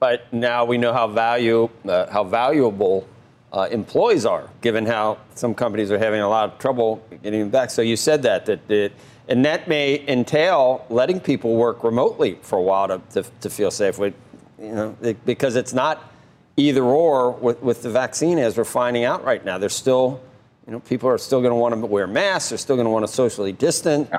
But 0.00 0.32
now 0.32 0.64
we 0.64 0.78
know 0.78 0.92
how 0.92 1.06
value 1.08 1.68
uh, 1.86 2.10
how 2.10 2.24
valuable 2.24 3.06
uh, 3.52 3.68
employees 3.70 4.26
are, 4.26 4.48
given 4.60 4.86
how 4.86 5.18
some 5.34 5.54
companies 5.54 5.90
are 5.90 5.98
having 5.98 6.20
a 6.20 6.28
lot 6.28 6.52
of 6.52 6.58
trouble 6.58 7.02
getting 7.22 7.40
them 7.40 7.50
back. 7.50 7.70
So 7.70 7.82
you 7.82 7.96
said 7.96 8.22
that 8.22 8.46
that 8.46 8.70
it, 8.70 8.92
and 9.28 9.44
that 9.44 9.68
may 9.68 10.06
entail 10.08 10.86
letting 10.88 11.20
people 11.20 11.54
work 11.56 11.84
remotely 11.84 12.38
for 12.42 12.58
a 12.58 12.62
while 12.62 12.88
to, 12.88 13.00
to, 13.12 13.30
to 13.40 13.50
feel 13.50 13.70
safe. 13.70 13.98
With, 13.98 14.14
you 14.58 14.72
know, 14.72 14.96
it, 15.02 15.24
because 15.26 15.54
it's 15.54 15.74
not 15.74 16.12
either 16.56 16.82
or 16.82 17.32
with, 17.32 17.62
with 17.62 17.82
the 17.82 17.90
vaccine, 17.90 18.38
as 18.38 18.56
we're 18.56 18.64
finding 18.64 19.04
out 19.04 19.24
right 19.24 19.44
now. 19.44 19.58
There's 19.58 19.76
still, 19.76 20.20
you 20.66 20.72
know, 20.72 20.80
people 20.80 21.08
are 21.10 21.18
still 21.18 21.40
going 21.40 21.52
to 21.52 21.56
want 21.56 21.74
to 21.74 21.86
wear 21.86 22.06
masks. 22.06 22.48
They're 22.48 22.58
still 22.58 22.76
going 22.76 22.86
to 22.86 22.90
want 22.90 23.06
to 23.06 23.12
socially 23.12 23.52
distance. 23.52 24.08
yeah. 24.10 24.18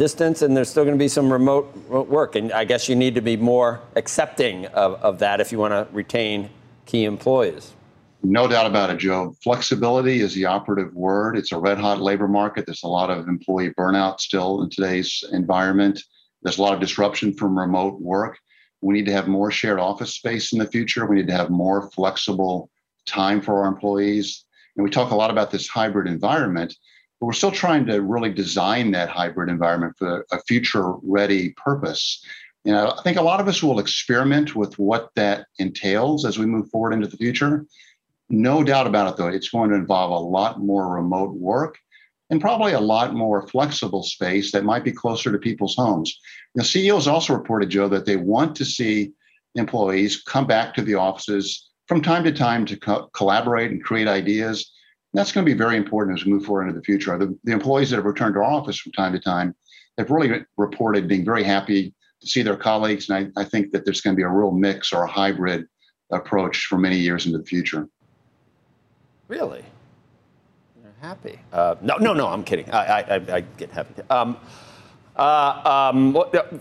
Distance, 0.00 0.40
and 0.40 0.56
there's 0.56 0.70
still 0.70 0.82
going 0.82 0.96
to 0.96 0.98
be 0.98 1.08
some 1.08 1.30
remote 1.30 1.66
work. 1.90 2.34
And 2.34 2.50
I 2.52 2.64
guess 2.64 2.88
you 2.88 2.96
need 2.96 3.14
to 3.16 3.20
be 3.20 3.36
more 3.36 3.82
accepting 3.96 4.64
of, 4.68 4.94
of 4.94 5.18
that 5.18 5.42
if 5.42 5.52
you 5.52 5.58
want 5.58 5.72
to 5.72 5.86
retain 5.92 6.48
key 6.86 7.04
employees. 7.04 7.74
No 8.22 8.48
doubt 8.48 8.64
about 8.64 8.88
it, 8.88 8.96
Joe. 8.96 9.34
Flexibility 9.44 10.22
is 10.22 10.32
the 10.32 10.46
operative 10.46 10.94
word. 10.94 11.36
It's 11.36 11.52
a 11.52 11.58
red 11.58 11.76
hot 11.76 12.00
labor 12.00 12.28
market. 12.28 12.64
There's 12.64 12.82
a 12.82 12.88
lot 12.88 13.10
of 13.10 13.28
employee 13.28 13.74
burnout 13.78 14.20
still 14.20 14.62
in 14.62 14.70
today's 14.70 15.22
environment. 15.32 16.02
There's 16.42 16.56
a 16.56 16.62
lot 16.62 16.72
of 16.72 16.80
disruption 16.80 17.34
from 17.34 17.58
remote 17.58 18.00
work. 18.00 18.38
We 18.80 18.94
need 18.94 19.04
to 19.04 19.12
have 19.12 19.28
more 19.28 19.50
shared 19.50 19.78
office 19.78 20.14
space 20.14 20.54
in 20.54 20.58
the 20.58 20.66
future. 20.66 21.04
We 21.04 21.16
need 21.16 21.28
to 21.28 21.36
have 21.36 21.50
more 21.50 21.90
flexible 21.90 22.70
time 23.04 23.42
for 23.42 23.62
our 23.62 23.68
employees. 23.68 24.46
And 24.76 24.84
we 24.84 24.88
talk 24.88 25.10
a 25.10 25.16
lot 25.16 25.30
about 25.30 25.50
this 25.50 25.68
hybrid 25.68 26.08
environment, 26.08 26.74
but 27.20 27.26
we're 27.26 27.32
still 27.32 27.52
trying 27.52 27.86
to 27.86 28.00
really 28.00 28.32
design 28.32 28.90
that 28.92 29.10
hybrid 29.10 29.50
environment 29.50 29.94
for 29.98 30.26
a 30.32 30.40
future 30.42 30.94
ready 31.02 31.50
purpose. 31.50 32.24
Know, 32.64 32.94
I 32.98 33.02
think 33.02 33.18
a 33.18 33.22
lot 33.22 33.40
of 33.40 33.48
us 33.48 33.62
will 33.62 33.78
experiment 33.78 34.56
with 34.56 34.78
what 34.78 35.10
that 35.16 35.46
entails 35.58 36.24
as 36.24 36.38
we 36.38 36.46
move 36.46 36.68
forward 36.70 36.92
into 36.92 37.06
the 37.06 37.16
future. 37.16 37.66
No 38.28 38.62
doubt 38.62 38.86
about 38.86 39.12
it, 39.12 39.16
though, 39.16 39.28
it's 39.28 39.48
going 39.50 39.70
to 39.70 39.76
involve 39.76 40.10
a 40.10 40.26
lot 40.26 40.60
more 40.60 40.94
remote 40.94 41.34
work 41.34 41.78
and 42.30 42.40
probably 42.40 42.72
a 42.72 42.80
lot 42.80 43.14
more 43.14 43.46
flexible 43.48 44.02
space 44.02 44.52
that 44.52 44.64
might 44.64 44.84
be 44.84 44.92
closer 44.92 45.32
to 45.32 45.38
people's 45.38 45.74
homes. 45.74 46.18
The 46.54 46.64
CEOs 46.64 47.08
also 47.08 47.34
reported, 47.34 47.70
Joe, 47.70 47.88
that 47.88 48.06
they 48.06 48.16
want 48.16 48.54
to 48.56 48.64
see 48.64 49.12
employees 49.56 50.22
come 50.22 50.46
back 50.46 50.74
to 50.74 50.82
the 50.82 50.94
offices 50.94 51.70
from 51.88 52.02
time 52.02 52.22
to 52.24 52.32
time 52.32 52.64
to 52.66 52.76
co- 52.76 53.10
collaborate 53.14 53.72
and 53.72 53.82
create 53.82 54.06
ideas. 54.06 54.70
That's 55.12 55.32
going 55.32 55.44
to 55.44 55.52
be 55.52 55.58
very 55.58 55.76
important 55.76 56.18
as 56.18 56.24
we 56.24 56.32
move 56.32 56.44
forward 56.44 56.68
into 56.68 56.78
the 56.78 56.84
future. 56.84 57.16
The, 57.18 57.36
the 57.44 57.52
employees 57.52 57.90
that 57.90 57.96
have 57.96 58.04
returned 58.04 58.34
to 58.34 58.40
our 58.40 58.44
office 58.44 58.78
from 58.78 58.92
time 58.92 59.12
to 59.12 59.20
time 59.20 59.54
have 59.98 60.10
really 60.10 60.44
reported 60.56 61.08
being 61.08 61.24
very 61.24 61.42
happy 61.42 61.94
to 62.20 62.26
see 62.26 62.42
their 62.42 62.56
colleagues. 62.56 63.08
And 63.08 63.32
I, 63.36 63.40
I 63.40 63.44
think 63.44 63.72
that 63.72 63.84
there's 63.84 64.00
going 64.00 64.14
to 64.14 64.16
be 64.16 64.22
a 64.22 64.28
real 64.28 64.52
mix 64.52 64.92
or 64.92 65.04
a 65.04 65.08
hybrid 65.08 65.66
approach 66.12 66.66
for 66.66 66.78
many 66.78 66.96
years 66.96 67.26
into 67.26 67.38
the 67.38 67.44
future. 67.44 67.88
Really? 69.28 69.64
You're 70.82 70.92
happy? 71.00 71.38
Uh, 71.52 71.76
no, 71.80 71.96
no, 71.96 72.12
no. 72.12 72.28
I'm 72.28 72.44
kidding. 72.44 72.70
I, 72.70 73.00
I, 73.00 73.14
I 73.14 73.40
get 73.40 73.70
happy. 73.70 74.02
Um, 74.10 74.36
uh, 75.16 75.90
um, 75.92 76.12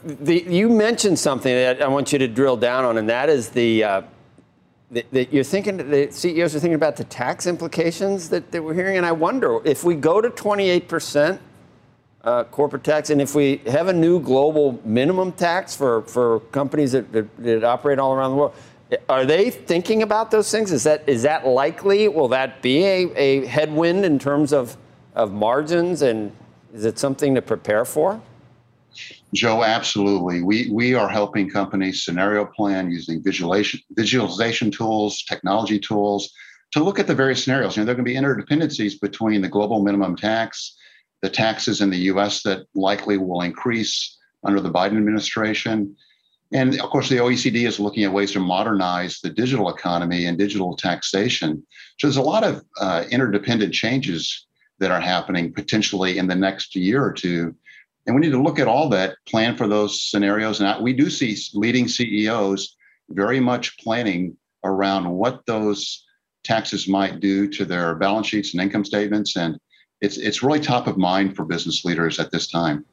the, 0.03 0.43
you 0.47 0.69
mentioned 0.69 1.19
something 1.19 1.53
that 1.53 1.81
I 1.81 1.87
want 1.87 2.11
you 2.11 2.19
to 2.19 2.27
drill 2.27 2.57
down 2.57 2.83
on, 2.85 2.97
and 2.97 3.09
that 3.09 3.29
is 3.29 3.49
the. 3.49 3.83
Uh, 3.83 4.01
that 4.91 5.31
you're 5.31 5.43
thinking, 5.43 5.77
the 5.77 6.11
CEOs 6.11 6.55
are 6.55 6.59
thinking 6.59 6.75
about 6.75 6.95
the 6.95 7.03
tax 7.03 7.45
implications 7.45 8.29
that, 8.29 8.51
that 8.51 8.63
we're 8.63 8.73
hearing, 8.73 8.97
and 8.97 9.05
I 9.05 9.11
wonder 9.11 9.59
if 9.65 9.83
we 9.83 9.95
go 9.95 10.19
to 10.19 10.29
28 10.29 10.87
percent 10.87 11.41
uh, 12.23 12.43
corporate 12.45 12.83
tax, 12.83 13.09
and 13.09 13.21
if 13.21 13.35
we 13.35 13.57
have 13.67 13.87
a 13.87 13.93
new 13.93 14.19
global 14.19 14.79
minimum 14.83 15.31
tax 15.31 15.75
for, 15.75 16.01
for 16.03 16.41
companies 16.51 16.91
that, 16.91 17.11
that, 17.13 17.37
that 17.37 17.63
operate 17.63 17.99
all 17.99 18.13
around 18.13 18.31
the 18.31 18.37
world, 18.37 18.53
are 19.07 19.25
they 19.25 19.51
thinking 19.51 20.01
about 20.01 20.31
those 20.31 20.49
things? 20.51 20.71
Is 20.71 20.83
that 20.83 21.07
is 21.07 21.21
that 21.21 21.45
likely? 21.45 22.07
Will 22.07 22.27
that 22.29 22.61
be 22.61 22.83
a, 22.83 23.11
a 23.15 23.45
headwind 23.45 24.03
in 24.03 24.17
terms 24.17 24.51
of, 24.51 24.77
of 25.13 25.31
margins? 25.31 26.01
And 26.01 26.31
is 26.73 26.85
it 26.85 26.97
something 26.97 27.35
to 27.35 27.41
prepare 27.41 27.85
for? 27.85 28.19
Joe, 29.33 29.63
absolutely. 29.63 30.41
We 30.41 30.69
we 30.71 30.93
are 30.95 31.07
helping 31.07 31.49
companies 31.49 32.03
scenario 32.03 32.45
plan 32.45 32.91
using 32.91 33.21
visualization 33.23 33.79
visualization 33.91 34.71
tools, 34.71 35.23
technology 35.23 35.79
tools 35.79 36.31
to 36.71 36.83
look 36.83 36.99
at 36.99 37.07
the 37.07 37.15
various 37.15 37.43
scenarios. 37.43 37.75
You 37.75 37.81
know, 37.81 37.85
there 37.85 37.95
can 37.95 38.03
be 38.03 38.15
interdependencies 38.15 38.99
between 38.99 39.41
the 39.41 39.49
global 39.49 39.83
minimum 39.83 40.15
tax, 40.15 40.75
the 41.21 41.29
taxes 41.29 41.81
in 41.81 41.89
the 41.89 41.97
U.S. 42.13 42.43
that 42.43 42.65
likely 42.73 43.17
will 43.17 43.41
increase 43.41 44.17
under 44.43 44.61
the 44.61 44.71
Biden 44.71 44.97
administration, 44.97 45.95
and 46.51 46.79
of 46.79 46.89
course, 46.89 47.09
the 47.09 47.17
OECD 47.17 47.67
is 47.67 47.79
looking 47.79 48.03
at 48.03 48.13
ways 48.13 48.31
to 48.31 48.39
modernize 48.39 49.19
the 49.19 49.29
digital 49.29 49.69
economy 49.69 50.25
and 50.25 50.37
digital 50.37 50.75
taxation. 50.75 51.63
So 51.99 52.07
there's 52.07 52.17
a 52.17 52.21
lot 52.21 52.43
of 52.43 52.63
uh, 52.79 53.03
interdependent 53.11 53.73
changes 53.73 54.47
that 54.79 54.91
are 54.91 54.99
happening 54.99 55.53
potentially 55.53 56.17
in 56.17 56.27
the 56.27 56.35
next 56.35 56.75
year 56.75 57.03
or 57.03 57.13
two. 57.13 57.55
And 58.05 58.15
we 58.15 58.21
need 58.21 58.31
to 58.31 58.41
look 58.41 58.59
at 58.59 58.67
all 58.67 58.89
that, 58.89 59.15
plan 59.27 59.55
for 59.55 59.67
those 59.67 60.01
scenarios. 60.01 60.61
And 60.61 60.83
we 60.83 60.93
do 60.93 61.09
see 61.09 61.37
leading 61.53 61.87
CEOs 61.87 62.75
very 63.09 63.39
much 63.39 63.77
planning 63.79 64.35
around 64.63 65.09
what 65.09 65.45
those 65.45 66.05
taxes 66.43 66.87
might 66.87 67.19
do 67.19 67.47
to 67.49 67.65
their 67.65 67.95
balance 67.95 68.27
sheets 68.27 68.53
and 68.53 68.61
income 68.61 68.85
statements. 68.85 69.35
And 69.35 69.57
it's, 70.01 70.17
it's 70.17 70.41
really 70.41 70.59
top 70.59 70.87
of 70.87 70.97
mind 70.97 71.35
for 71.35 71.45
business 71.45 71.83
leaders 71.85 72.19
at 72.19 72.31
this 72.31 72.47
time. 72.47 72.85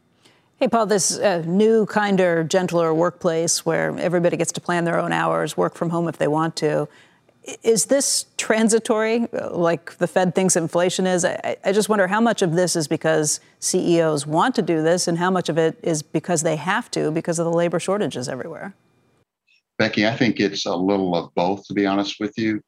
Hey, 0.59 0.69
Paul, 0.69 0.87
this 0.87 1.19
uh, 1.19 1.43
new, 1.47 1.85
kinder, 1.85 2.43
gentler 2.43 2.95
workplace 2.95 3.67
where 3.67 3.97
everybody 3.99 4.39
gets 4.39 4.53
to 4.53 4.61
plan 4.61 4.85
their 4.85 4.99
own 4.99 5.13
hours, 5.13 5.57
work 5.57 5.75
from 5.75 5.91
home 5.91 6.09
if 6.09 6.17
they 6.17 6.29
want 6.29 6.57
to. 6.57 6.89
Is 7.63 7.87
this 7.87 8.27
transitory, 8.37 9.29
like 9.51 9.99
the 9.99 10.07
Fed 10.07 10.35
thinks 10.35 10.57
inflation 10.57 11.07
is? 11.07 11.25
I, 11.25 11.57
I, 11.65 11.73
just 11.73 11.89
wonder 11.89 12.07
how 12.07 12.21
much 12.21 12.43
of 12.43 12.55
this 12.55 12.75
is 12.75 12.89
because 12.89 13.41
CEOs 13.61 14.27
want 14.27 14.55
to 14.57 14.63
do 14.63 14.83
this 14.83 15.07
and 15.07 15.17
how 15.17 15.31
much 15.31 15.49
of 15.49 15.57
it 15.57 15.79
is 15.83 16.03
because 16.03 16.43
they 16.43 16.57
have 16.57 16.91
to 16.93 17.11
because 17.11 17.39
of 17.39 17.45
the 17.45 17.53
labor 17.53 17.79
shortages 17.79 18.29
everywhere. 18.29 18.75
Becky, 19.79 20.07
I 20.07 20.17
think 20.17 20.41
it's 20.41 20.67
a 20.67 20.75
little 20.75 21.15
of 21.15 21.33
both, 21.35 21.67
to 21.67 21.75
be 21.75 21.87
honest 21.87 22.17
with 22.19 22.37
you. 22.37 22.61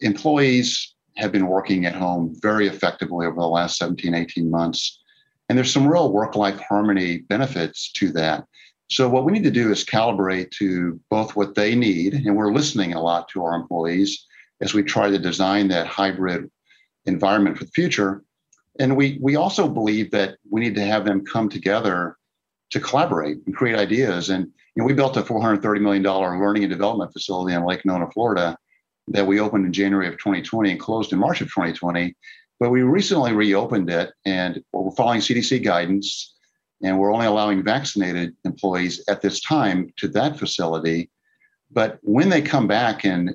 Employees 0.00 0.94
have 1.16 1.30
been 1.30 1.46
working 1.46 1.84
at 1.84 1.94
home 1.94 2.34
very 2.40 2.66
effectively 2.66 3.26
over 3.26 3.36
the 3.36 3.46
last 3.46 3.76
17, 3.76 4.14
18 4.14 4.50
months 4.50 5.00
and 5.48 5.58
there's 5.58 5.72
some 5.72 5.86
real 5.86 6.12
work 6.12 6.36
life 6.36 6.58
harmony 6.60 7.18
benefits 7.18 7.90
to 7.92 8.10
that. 8.12 8.44
So, 8.94 9.08
what 9.08 9.24
we 9.24 9.32
need 9.32 9.42
to 9.42 9.50
do 9.50 9.72
is 9.72 9.84
calibrate 9.84 10.52
to 10.52 11.00
both 11.10 11.34
what 11.34 11.56
they 11.56 11.74
need, 11.74 12.14
and 12.14 12.36
we're 12.36 12.52
listening 12.52 12.94
a 12.94 13.02
lot 13.02 13.28
to 13.30 13.42
our 13.42 13.56
employees 13.56 14.24
as 14.60 14.72
we 14.72 14.84
try 14.84 15.10
to 15.10 15.18
design 15.18 15.66
that 15.68 15.88
hybrid 15.88 16.48
environment 17.04 17.58
for 17.58 17.64
the 17.64 17.72
future. 17.72 18.22
And 18.78 18.96
we, 18.96 19.18
we 19.20 19.34
also 19.34 19.68
believe 19.68 20.12
that 20.12 20.36
we 20.48 20.60
need 20.60 20.76
to 20.76 20.84
have 20.84 21.04
them 21.04 21.24
come 21.24 21.48
together 21.48 22.16
to 22.70 22.78
collaborate 22.78 23.38
and 23.46 23.56
create 23.56 23.76
ideas. 23.76 24.30
And 24.30 24.44
you 24.76 24.82
know, 24.82 24.84
we 24.84 24.92
built 24.92 25.16
a 25.16 25.22
$430 25.22 25.80
million 25.80 26.04
learning 26.04 26.62
and 26.62 26.72
development 26.72 27.12
facility 27.12 27.52
in 27.52 27.66
Lake 27.66 27.84
Nona, 27.84 28.08
Florida, 28.12 28.56
that 29.08 29.26
we 29.26 29.40
opened 29.40 29.66
in 29.66 29.72
January 29.72 30.06
of 30.06 30.14
2020 30.18 30.70
and 30.70 30.78
closed 30.78 31.12
in 31.12 31.18
March 31.18 31.40
of 31.40 31.48
2020. 31.48 32.14
But 32.60 32.70
we 32.70 32.82
recently 32.82 33.32
reopened 33.32 33.90
it, 33.90 34.12
and 34.24 34.62
we're 34.72 34.92
following 34.92 35.18
CDC 35.18 35.64
guidance, 35.64 36.33
and 36.84 36.98
we're 36.98 37.12
only 37.12 37.26
allowing 37.26 37.64
vaccinated 37.64 38.36
employees 38.44 39.02
at 39.08 39.22
this 39.22 39.40
time 39.40 39.90
to 39.96 40.06
that 40.08 40.38
facility. 40.38 41.10
But 41.70 41.98
when 42.02 42.28
they 42.28 42.42
come 42.42 42.68
back 42.68 43.04
and 43.04 43.34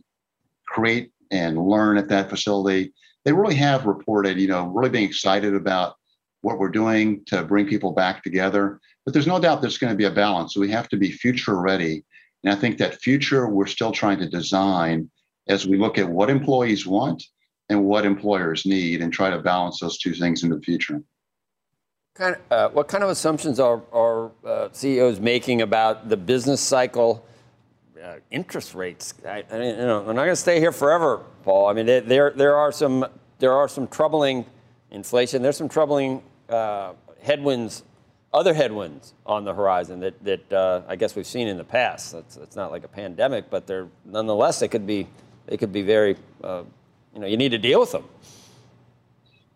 create 0.68 1.12
and 1.32 1.58
learn 1.58 1.98
at 1.98 2.08
that 2.10 2.30
facility, 2.30 2.94
they 3.26 3.34
really 3.34 3.56
have 3.56 3.88
reported, 3.88 4.40
you 4.40 4.48
know, 4.48 4.68
really 4.68 4.92
being 4.92 5.10
excited 5.10 5.56
about 5.56 5.96
what 6.42 6.60
we're 6.60 6.70
doing 6.70 7.26
to 7.26 7.44
bring 7.44 7.68
people 7.68 7.92
back 7.92 8.24
together. 8.24 8.80
But 9.04 9.14
there's 9.14 9.28
no 9.28 9.40
doubt 9.40 9.62
there's 9.62 9.80
going 9.80 9.92
to 9.92 9.98
be 9.98 10.06
a 10.06 10.12
balance. 10.12 10.54
So 10.54 10.62
we 10.62 10.70
have 10.70 10.88
to 10.90 10.98
be 10.98 11.12
future 11.12 11.60
ready. 11.60 12.06
And 12.44 12.54
I 12.54 12.56
think 12.56 12.78
that 12.78 13.02
future 13.02 13.50
we're 13.50 13.66
still 13.66 13.92
trying 13.92 14.20
to 14.20 14.30
design 14.30 15.10
as 15.48 15.68
we 15.68 15.78
look 15.78 15.98
at 15.98 16.08
what 16.08 16.30
employees 16.30 16.86
want 16.86 17.24
and 17.70 17.84
what 17.84 18.06
employers 18.06 18.68
need 18.68 19.02
and 19.02 19.12
try 19.12 19.32
to 19.32 19.40
balance 19.40 19.80
those 19.80 19.98
two 19.98 20.14
things 20.14 20.44
in 20.44 20.52
the 20.52 20.62
future. 20.62 21.02
Kind 22.20 22.36
of, 22.36 22.52
uh, 22.52 22.70
what 22.72 22.90
kind 22.90 23.02
of 23.02 23.10
assumptions 23.10 23.62
are, 23.62 23.82
are 23.94 24.30
uh, 24.46 24.68
CEOs 24.74 25.22
making 25.22 25.62
about 25.62 26.10
the 26.10 26.18
business 26.18 26.60
cycle, 26.60 27.26
uh, 28.04 28.16
interest 28.30 28.76
rates? 28.76 29.14
I, 29.26 29.46
I 29.50 29.58
mean, 29.58 29.70
you 29.78 29.86
know, 29.86 30.02
we're 30.02 30.12
not 30.12 30.26
going 30.26 30.32
to 30.32 30.36
stay 30.36 30.60
here 30.60 30.74
forever, 30.74 31.24
Paul. 31.46 31.68
I 31.68 31.74
mean, 31.74 31.86
there 31.86 32.32
there 32.32 32.58
are 32.58 32.74
some 32.74 33.06
there 33.38 33.54
are 33.54 33.70
some 33.70 33.88
troubling 33.88 34.46
inflation. 34.92 35.42
There's 35.42 35.56
some 35.56 35.70
troubling 35.70 36.22
uh, 36.50 36.92
headwinds, 37.22 37.84
other 38.34 38.54
headwinds 38.54 39.14
on 39.26 39.46
the 39.46 39.54
horizon 39.54 40.02
that 40.02 40.22
that 40.26 40.52
uh, 40.52 40.82
I 40.90 40.98
guess 40.98 41.16
we've 41.16 41.26
seen 41.26 41.48
in 41.48 41.56
the 41.56 41.64
past. 41.64 42.14
It's, 42.14 42.36
it's 42.36 42.58
not 42.58 42.70
like 42.70 42.84
a 42.84 42.90
pandemic, 42.90 43.50
but 43.50 43.66
they're 43.66 43.88
nonetheless 44.04 44.60
they 44.60 44.68
could 44.68 44.86
be 44.86 45.08
they 45.46 45.56
could 45.56 45.72
be 45.72 45.84
very 45.84 46.18
uh, 46.44 46.64
you 47.14 47.22
know 47.22 47.28
you 47.28 47.38
need 47.38 47.52
to 47.52 47.58
deal 47.58 47.80
with 47.80 47.94
them. 47.94 48.04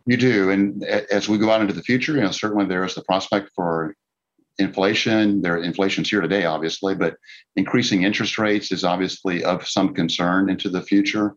You 0.06 0.18
do, 0.18 0.50
and 0.50 0.84
as 0.84 1.30
we 1.30 1.38
go 1.38 1.50
out 1.50 1.62
into 1.62 1.74
the 1.74 1.82
future, 1.82 2.14
you 2.14 2.22
know 2.22 2.32
certainly 2.32 2.66
there 2.66 2.84
is 2.84 2.96
the 2.96 3.04
prospect 3.04 3.52
for 3.56 3.96
inflation. 4.60 5.42
There, 5.42 5.58
inflation's 5.58 6.10
here 6.10 6.22
today, 6.22 6.46
obviously, 6.46 6.94
but 6.96 7.16
increasing 7.56 8.04
interest 8.04 8.38
rates 8.38 8.72
is 8.72 8.84
obviously 8.84 9.44
of 9.44 9.68
some 9.68 9.94
concern 9.94 10.50
into 10.50 10.70
the 10.70 10.82
future. 10.82 11.36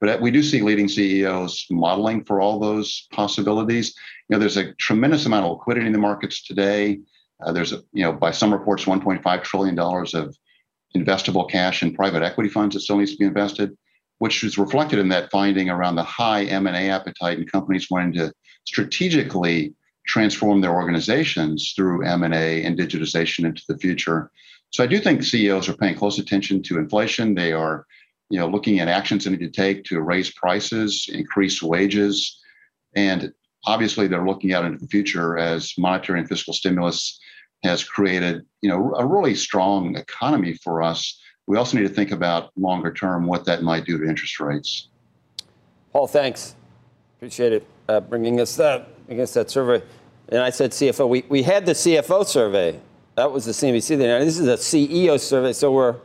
But 0.00 0.20
we 0.20 0.30
do 0.30 0.42
see 0.42 0.62
leading 0.62 0.88
CEOs 0.88 1.66
modeling 1.70 2.24
for 2.24 2.40
all 2.40 2.58
those 2.58 3.06
possibilities. 3.12 3.94
You 4.28 4.34
know, 4.34 4.40
there's 4.40 4.56
a 4.56 4.74
tremendous 4.74 5.26
amount 5.26 5.46
of 5.46 5.52
liquidity 5.52 5.86
in 5.86 5.92
the 5.92 5.98
markets 5.98 6.44
today. 6.44 6.98
Uh, 7.44 7.52
there's, 7.52 7.72
a, 7.72 7.82
you 7.92 8.02
know, 8.02 8.12
by 8.12 8.32
some 8.32 8.52
reports, 8.52 8.84
1.5 8.84 9.44
trillion 9.44 9.74
dollars 9.74 10.12
of 10.12 10.36
investable 10.96 11.48
cash 11.48 11.82
in 11.82 11.94
private 11.94 12.22
equity 12.22 12.50
funds 12.50 12.74
that 12.74 12.80
still 12.80 12.98
needs 12.98 13.12
to 13.12 13.18
be 13.18 13.24
invested, 13.24 13.76
which 14.22 14.44
is 14.44 14.56
reflected 14.56 15.00
in 15.00 15.08
that 15.08 15.28
finding 15.32 15.68
around 15.68 15.96
the 15.96 16.04
high 16.04 16.44
M&A 16.44 16.88
appetite 16.88 17.38
and 17.38 17.50
companies 17.50 17.88
wanting 17.90 18.12
to 18.12 18.32
strategically 18.64 19.74
transform 20.06 20.60
their 20.60 20.76
organizations 20.76 21.72
through 21.74 22.06
M&A 22.06 22.62
and 22.62 22.78
digitization 22.78 23.44
into 23.44 23.64
the 23.68 23.76
future. 23.78 24.30
So 24.70 24.84
I 24.84 24.86
do 24.86 25.00
think 25.00 25.24
CEOs 25.24 25.68
are 25.68 25.76
paying 25.76 25.96
close 25.96 26.20
attention 26.20 26.62
to 26.62 26.78
inflation. 26.78 27.34
They 27.34 27.52
are 27.52 27.84
you 28.30 28.38
know, 28.38 28.46
looking 28.46 28.78
at 28.78 28.86
actions 28.86 29.24
they 29.24 29.32
need 29.32 29.40
to 29.40 29.50
take 29.50 29.82
to 29.86 30.00
raise 30.00 30.30
prices, 30.30 31.10
increase 31.12 31.60
wages, 31.60 32.38
and 32.94 33.32
obviously 33.66 34.06
they're 34.06 34.24
looking 34.24 34.52
out 34.52 34.64
into 34.64 34.78
the 34.78 34.86
future 34.86 35.36
as 35.36 35.74
monetary 35.76 36.20
and 36.20 36.28
fiscal 36.28 36.54
stimulus 36.54 37.18
has 37.64 37.82
created, 37.82 38.46
you 38.60 38.70
know, 38.70 38.94
a 38.96 39.04
really 39.04 39.34
strong 39.34 39.96
economy 39.96 40.54
for 40.62 40.80
us. 40.80 41.20
We 41.46 41.56
also 41.56 41.76
need 41.76 41.88
to 41.88 41.94
think 41.94 42.12
about 42.12 42.50
longer 42.56 42.92
term 42.92 43.26
what 43.26 43.44
that 43.46 43.62
might 43.62 43.84
do 43.84 43.98
to 43.98 44.08
interest 44.08 44.38
rates. 44.40 44.88
Paul, 45.92 46.06
thanks. 46.06 46.54
Appreciate 47.16 47.52
it 47.52 47.66
uh, 47.88 48.00
bringing 48.00 48.40
us 48.40 48.56
that 48.56 49.06
bringing 49.06 49.22
us 49.22 49.34
that 49.34 49.50
survey. 49.50 49.82
And 50.28 50.40
I 50.40 50.50
said 50.50 50.70
CFO. 50.70 51.08
We 51.08 51.24
we 51.28 51.42
had 51.42 51.66
the 51.66 51.72
CFO 51.72 52.26
survey. 52.26 52.80
That 53.16 53.30
was 53.30 53.44
the 53.44 53.52
CNBC 53.52 53.88
thing. 53.88 53.98
Now, 53.98 54.18
this 54.20 54.38
is 54.38 54.48
a 54.48 54.54
CEO 54.56 55.20
survey, 55.20 55.52
so 55.52 55.70
we're 55.70 55.96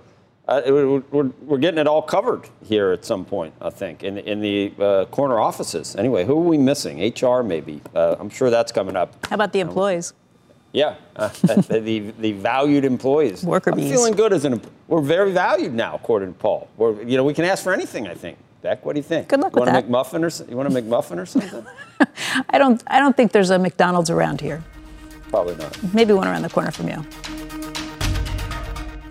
uh, 0.48 0.62
we're, 0.66 1.02
we're 1.42 1.58
getting 1.58 1.80
it 1.80 1.88
all 1.88 2.02
covered 2.02 2.48
here 2.66 2.92
at 2.92 3.04
some 3.04 3.26
point, 3.26 3.54
I 3.62 3.70
think, 3.70 4.04
in, 4.04 4.18
in 4.18 4.40
the 4.40 4.72
uh, 4.80 5.06
corner 5.06 5.40
offices. 5.40 5.96
Anyway, 5.98 6.24
who 6.24 6.38
are 6.38 6.44
we 6.44 6.58
missing? 6.58 7.00
HR, 7.14 7.44
maybe. 7.44 7.82
Uh, 7.94 8.16
I'm 8.18 8.30
sure 8.30 8.50
that's 8.50 8.72
coming 8.72 8.96
up. 8.96 9.14
How 9.28 9.36
about 9.36 9.52
the 9.52 9.60
employees? 9.60 10.14
Yeah, 10.74 10.96
uh, 11.16 11.30
the, 11.30 12.14
the 12.20 12.32
valued 12.34 12.86
employees. 12.86 13.44
Worker 13.44 13.72
I'm 13.72 13.80
feeling 13.80 14.14
good 14.14 14.34
as 14.34 14.46
an. 14.46 14.62
We're 14.88 15.02
very 15.02 15.32
valued 15.32 15.74
now, 15.74 15.96
according 15.96 16.34
to 16.34 16.40
Paul. 16.40 16.68
We're, 16.78 17.02
you 17.04 17.18
know, 17.18 17.24
we 17.24 17.34
can 17.34 17.46
ask 17.46 17.64
for 17.64 17.74
anything. 17.74 18.08
I 18.08 18.14
think. 18.14 18.38
Beck, 18.62 18.84
what 18.86 18.94
do 18.94 19.00
you 19.00 19.04
think? 19.04 19.28
Good 19.28 19.40
luck 19.40 19.56
you 19.56 19.62
with 19.62 19.70
want 19.70 19.72
that. 19.74 19.86
a 19.86 19.88
McMuffin 19.88 20.46
or 20.46 20.50
you 20.50 20.58
want 20.58 20.68
a 20.68 20.82
McMuffin 20.82 21.18
or 21.20 21.26
something? 21.26 21.66
I 22.50 22.58
don't. 22.58 22.82
I 22.88 23.00
don't 23.00 23.16
think 23.16 23.32
there's 23.32 23.50
a 23.50 23.60
McDonald's 23.60 24.10
around 24.10 24.42
here. 24.42 24.64
Probably 25.30 25.56
not. 25.56 25.94
Maybe 25.94 26.14
one 26.14 26.28
around 26.28 26.42
the 26.42 26.50
corner 26.50 26.72
from 26.72 26.88
you. 26.90 27.06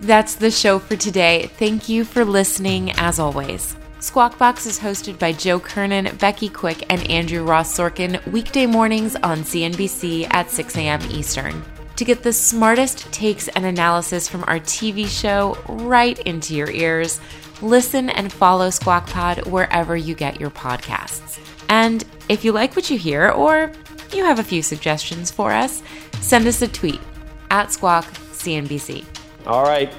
That's 0.01 0.37
the 0.37 0.51
show 0.51 0.79
for 0.79 0.97
today. 0.97 1.51
Thank 1.59 1.89
you 1.89 2.05
for 2.05 2.25
listening, 2.25 2.93
as 2.93 3.19
always. 3.19 3.77
Squawk 4.07 4.39
Box 4.39 4.67
is 4.67 4.79
hosted 4.79 5.19
by 5.19 5.33
Joe 5.33 5.59
Kernan, 5.59 6.17
Becky 6.19 6.49
Quick, 6.49 6.85
and 6.91 7.11
Andrew 7.11 7.43
Ross 7.43 7.77
Sorkin 7.77 8.25
weekday 8.29 8.65
mornings 8.65 9.17
on 9.17 9.39
CNBC 9.39 10.33
at 10.33 10.49
6 10.49 10.77
a.m. 10.77 11.01
Eastern. 11.11 11.61
To 11.97 12.05
get 12.05 12.23
the 12.23 12.33
smartest 12.33 13.13
takes 13.13 13.49
and 13.49 13.67
analysis 13.67 14.29
from 14.29 14.45
our 14.45 14.61
TV 14.61 15.09
show 15.09 15.59
right 15.69 16.17
into 16.21 16.55
your 16.55 16.71
ears, 16.71 17.21
listen 17.61 18.09
and 18.09 18.33
follow 18.33 18.71
Squawk 18.71 19.09
Pod 19.09 19.45
wherever 19.49 19.97
you 19.97 20.15
get 20.15 20.41
your 20.41 20.51
podcasts. 20.51 21.41
And 21.69 22.05
if 22.29 22.45
you 22.45 22.53
like 22.53 22.77
what 22.77 22.89
you 22.89 22.99
hear, 22.99 23.31
or 23.31 23.73
you 24.13 24.25
have 24.25 24.39
a 24.39 24.45
few 24.45 24.63
suggestions 24.63 25.33
for 25.33 25.51
us, 25.51 25.83
send 26.21 26.47
us 26.47 26.63
a 26.63 26.69
tweet 26.69 27.01
at 27.51 27.73
Squawk 27.73 28.05
CNBC. 28.05 29.05
All 29.47 29.65
right, 29.65 29.93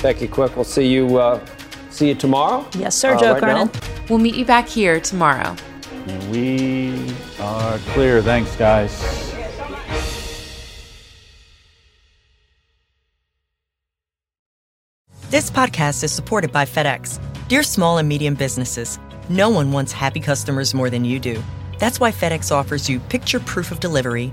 Becky 0.00 0.28
Quick. 0.28 0.56
We'll 0.56 0.64
see 0.64 0.88
you. 0.88 1.18
Uh, 1.18 1.44
see 1.90 2.08
you 2.08 2.14
tomorrow. 2.14 2.66
Yes, 2.78 2.94
sir, 2.96 3.14
Uh, 3.14 3.20
Joe 3.20 3.32
right 3.34 3.40
Kernan. 3.40 3.70
now. 3.72 3.80
We'll 4.08 4.18
meet 4.18 4.34
you 4.34 4.44
back 4.44 4.68
here 4.68 5.00
tomorrow. 5.00 5.54
We 6.30 7.14
are 7.40 7.78
clear. 7.92 8.22
Thanks, 8.22 8.54
guys. 8.56 8.92
This 15.30 15.50
podcast 15.50 16.02
is 16.02 16.12
supported 16.12 16.50
by 16.52 16.64
FedEx. 16.64 17.20
Dear 17.48 17.62
small 17.62 17.98
and 17.98 18.08
medium 18.08 18.34
businesses, 18.34 18.98
no 19.28 19.48
one 19.48 19.70
wants 19.72 19.92
happy 19.92 20.20
customers 20.20 20.74
more 20.74 20.90
than 20.90 21.04
you 21.04 21.18
do. 21.20 21.42
That's 21.78 22.00
why 22.00 22.10
FedEx 22.12 22.50
offers 22.52 22.88
you 22.88 22.98
picture 23.00 23.40
proof 23.40 23.70
of 23.70 23.80
delivery, 23.80 24.32